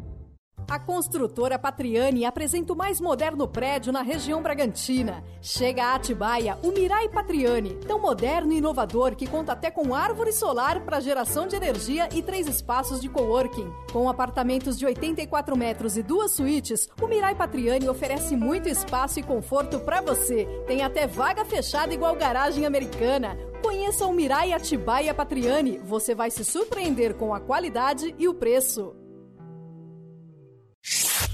[0.73, 5.23] A construtora Patriani apresenta o mais moderno prédio na região Bragantina.
[5.43, 10.33] Chega a Atibaia o Mirai Patriani, tão moderno e inovador que conta até com árvore
[10.33, 13.71] solar para geração de energia e três espaços de coworking.
[13.93, 19.23] Com apartamentos de 84 metros e duas suítes, o Mirai Patriani oferece muito espaço e
[19.23, 20.47] conforto para você.
[20.67, 23.37] Tem até vaga fechada igual garagem americana.
[23.63, 25.77] Conheça o Mirai Atibaia Patriani.
[25.85, 29.02] Você vai se surpreender com a qualidade e o preço.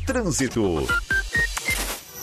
[0.08, 0.86] Trânsito.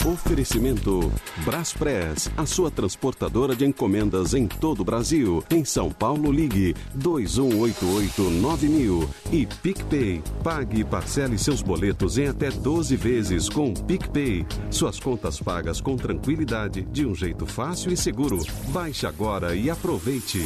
[0.04, 1.14] Oferecimento
[1.46, 5.44] Braspress, a sua transportadora de encomendas em todo o Brasil.
[5.52, 10.24] Em São Paulo, ligue 2188-9000 e PicPay.
[10.44, 14.48] Pague e parcele seus boletos em até 12 vezes com PicPay.
[14.72, 18.40] Suas contas pagas com tranquilidade, de um jeito fácil e seguro.
[18.70, 20.44] Baixe agora e aproveite.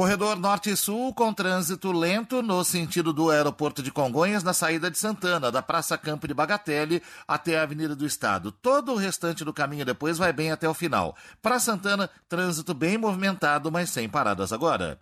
[0.00, 5.52] Corredor Norte-Sul com trânsito lento no sentido do aeroporto de Congonhas na saída de Santana,
[5.52, 8.50] da Praça Campo de Bagatelle até a Avenida do Estado.
[8.50, 11.14] Todo o restante do caminho depois vai bem até o final.
[11.42, 14.98] Para Santana, trânsito bem movimentado, mas sem paradas agora.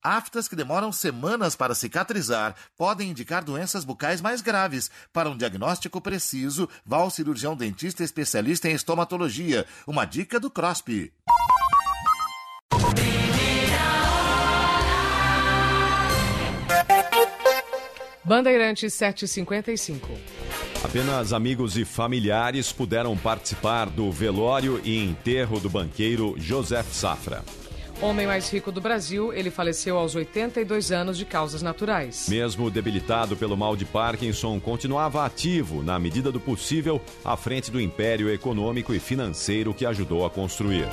[0.00, 4.92] Aftas que demoram semanas para cicatrizar podem indicar doenças bucais mais graves.
[5.12, 9.66] Para um diagnóstico preciso, vá ao cirurgião dentista especialista em estomatologia.
[9.88, 11.12] Uma dica do CROSP.
[18.26, 20.08] Bandeirantes 755.
[20.82, 27.44] Apenas amigos e familiares puderam participar do velório e enterro do banqueiro Joseph Safra.
[28.00, 32.26] Homem mais rico do Brasil, ele faleceu aos 82 anos de causas naturais.
[32.28, 37.80] Mesmo debilitado pelo mal de Parkinson, continuava ativo, na medida do possível, à frente do
[37.80, 40.86] império econômico e financeiro que ajudou a construir.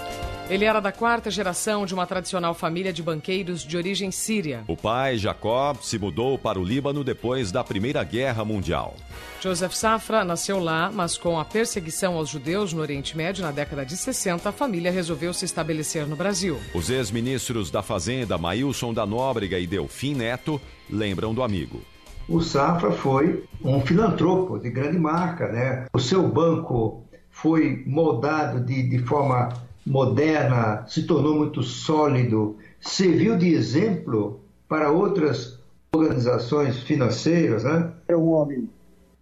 [0.50, 4.64] Ele era da quarta geração de uma tradicional família de banqueiros de origem síria.
[4.68, 8.96] O pai, Jacob, se mudou para o Líbano depois da Primeira Guerra Mundial.
[9.42, 13.86] Joseph Safra nasceu lá, mas com a perseguição aos judeus no Oriente Médio na década
[13.86, 16.60] de 60, a família resolveu se estabelecer no Brasil.
[16.74, 21.82] Os ex-ministros da Fazenda, Maílson da Nóbrega e Delfim Neto, lembram do amigo.
[22.30, 25.88] O Safra foi um filantropo de grande marca, né?
[25.94, 29.50] O seu banco foi moldado de, de forma
[29.86, 34.40] moderna, se tornou muito sólido, serviu de exemplo
[34.70, 35.60] para outras
[35.92, 37.64] organizações financeiras.
[37.64, 37.92] Né?
[38.08, 38.70] É um homem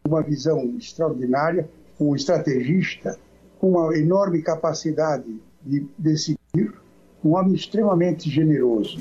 [0.04, 1.70] com uma visão extraordinária,
[2.00, 3.18] um estrategista,
[3.60, 6.40] com uma enorme capacidade de decidir,
[7.24, 8.98] um homem extremamente generoso.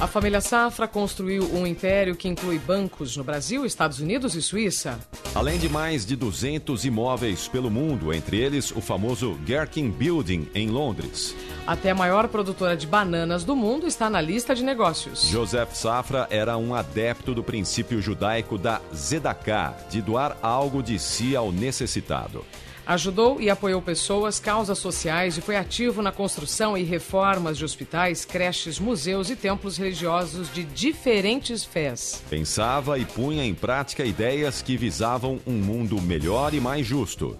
[0.00, 4.98] A família Safra construiu um império que inclui bancos no Brasil, Estados Unidos e Suíça.
[5.34, 10.70] Além de mais de 200 imóveis pelo mundo, entre eles o famoso Gherkin Building, em
[10.70, 11.36] Londres.
[11.66, 15.28] Até a maior produtora de bananas do mundo está na lista de negócios.
[15.28, 21.36] Joseph Safra era um adepto do princípio judaico da Zedaká, de doar algo de si
[21.36, 22.42] ao necessitado.
[22.90, 28.24] Ajudou e apoiou pessoas, causas sociais e foi ativo na construção e reformas de hospitais,
[28.24, 32.20] creches, museus e templos religiosos de diferentes fés.
[32.28, 37.38] Pensava e punha em prática ideias que visavam um mundo melhor e mais justo.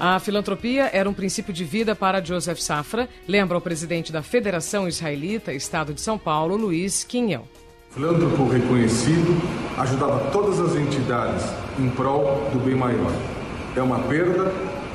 [0.00, 4.88] A filantropia era um princípio de vida para Joseph Safra, lembra o presidente da Federação
[4.88, 7.44] Israelita, Estado de São Paulo, Luiz Quinhão.
[7.90, 9.38] Filântropo reconhecido,
[9.76, 11.44] ajudava todas as entidades
[11.78, 13.12] em prol do bem maior.
[13.76, 14.50] É uma perda,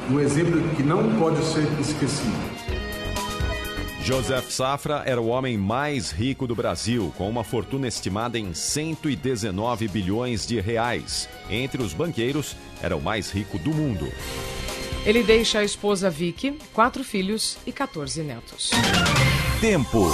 [0.09, 2.53] um exemplo que não pode ser esquecido.
[4.03, 9.87] Joseph Safra era o homem mais rico do Brasil, com uma fortuna estimada em 119
[9.87, 11.29] bilhões de reais.
[11.49, 14.11] Entre os banqueiros, era o mais rico do mundo.
[15.05, 18.71] Ele deixa a esposa Vicky, quatro filhos e 14 netos.
[19.61, 20.09] Tempo.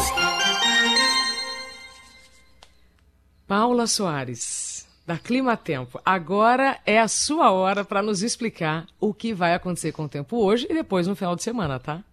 [3.48, 4.78] Paula Soares,
[5.10, 5.99] da Clima Tempo.
[6.05, 10.38] Agora é a sua hora para nos explicar o que vai acontecer com o tempo
[10.38, 12.03] hoje e depois no final de semana, tá?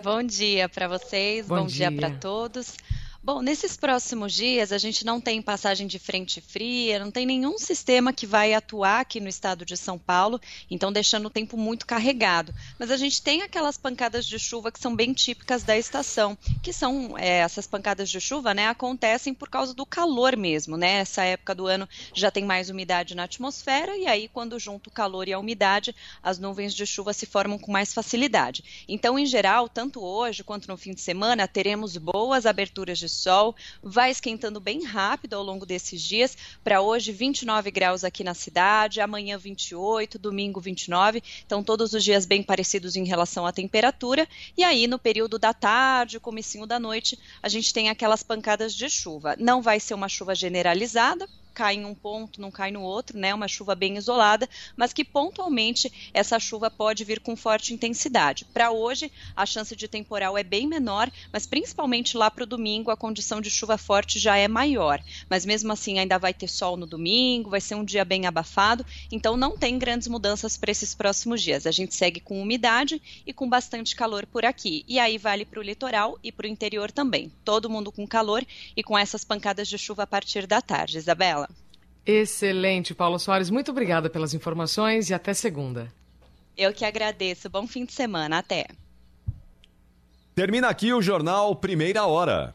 [0.00, 2.76] Bom dia para vocês, bom, bom dia, dia para todos.
[3.22, 7.58] Bom, nesses próximos dias a gente não tem passagem de frente fria, não tem nenhum
[7.58, 10.40] sistema que vai atuar aqui no estado de São Paulo,
[10.70, 12.54] então deixando o tempo muito carregado.
[12.78, 16.72] Mas a gente tem aquelas pancadas de chuva que são bem típicas da estação, que
[16.72, 18.68] são é, essas pancadas de chuva, né?
[18.68, 21.00] Acontecem por causa do calor mesmo, né?
[21.00, 24.92] Essa época do ano já tem mais umidade na atmosfera e aí quando junto o
[24.92, 28.86] calor e a umidade, as nuvens de chuva se formam com mais facilidade.
[28.88, 33.54] Então, em geral, tanto hoje quanto no fim de semana, teremos boas aberturas de sol,
[33.82, 36.36] vai esquentando bem rápido ao longo desses dias.
[36.64, 41.22] Para hoje, 29 graus aqui na cidade, amanhã 28, domingo 29.
[41.44, 44.26] Então, todos os dias bem parecidos em relação à temperatura.
[44.56, 48.88] E aí, no período da tarde, comecinho da noite, a gente tem aquelas pancadas de
[48.88, 49.36] chuva.
[49.38, 53.34] Não vai ser uma chuva generalizada, cai em um ponto, não cai no outro, né?
[53.34, 58.44] Uma chuva bem isolada, mas que pontualmente essa chuva pode vir com forte intensidade.
[58.46, 62.90] Para hoje, a chance de temporal é bem menor, mas principalmente lá para o domingo,
[62.90, 65.02] a condição de chuva forte já é maior.
[65.28, 68.86] Mas mesmo assim, ainda vai ter sol no domingo, vai ser um dia bem abafado,
[69.10, 71.66] então não tem grandes mudanças para esses próximos dias.
[71.66, 74.84] A gente segue com umidade e com bastante calor por aqui.
[74.86, 77.30] E aí vale para o litoral e para o interior também.
[77.44, 78.44] Todo mundo com calor
[78.76, 80.98] e com essas pancadas de chuva a partir da tarde.
[80.98, 81.49] Isabela.
[82.04, 83.50] Excelente, Paulo Soares.
[83.50, 85.92] Muito obrigada pelas informações e até segunda.
[86.56, 87.48] Eu que agradeço.
[87.48, 88.38] Bom fim de semana.
[88.38, 88.66] Até.
[90.34, 92.54] Termina aqui o jornal Primeira Hora.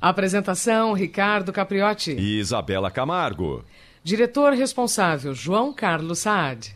[0.00, 3.64] Apresentação: Ricardo Capriotti e Isabela Camargo.
[4.02, 6.74] Diretor responsável: João Carlos Saad.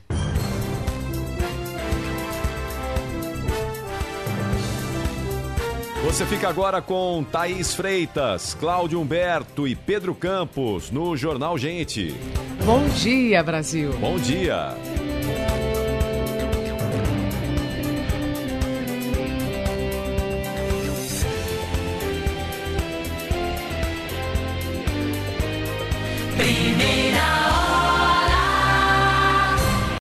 [6.14, 12.14] Você fica agora com Thaís Freitas, Cláudio Humberto e Pedro Campos no Jornal Gente.
[12.64, 13.92] Bom dia, Brasil.
[13.94, 14.76] Bom dia.
[26.36, 27.13] Primeiro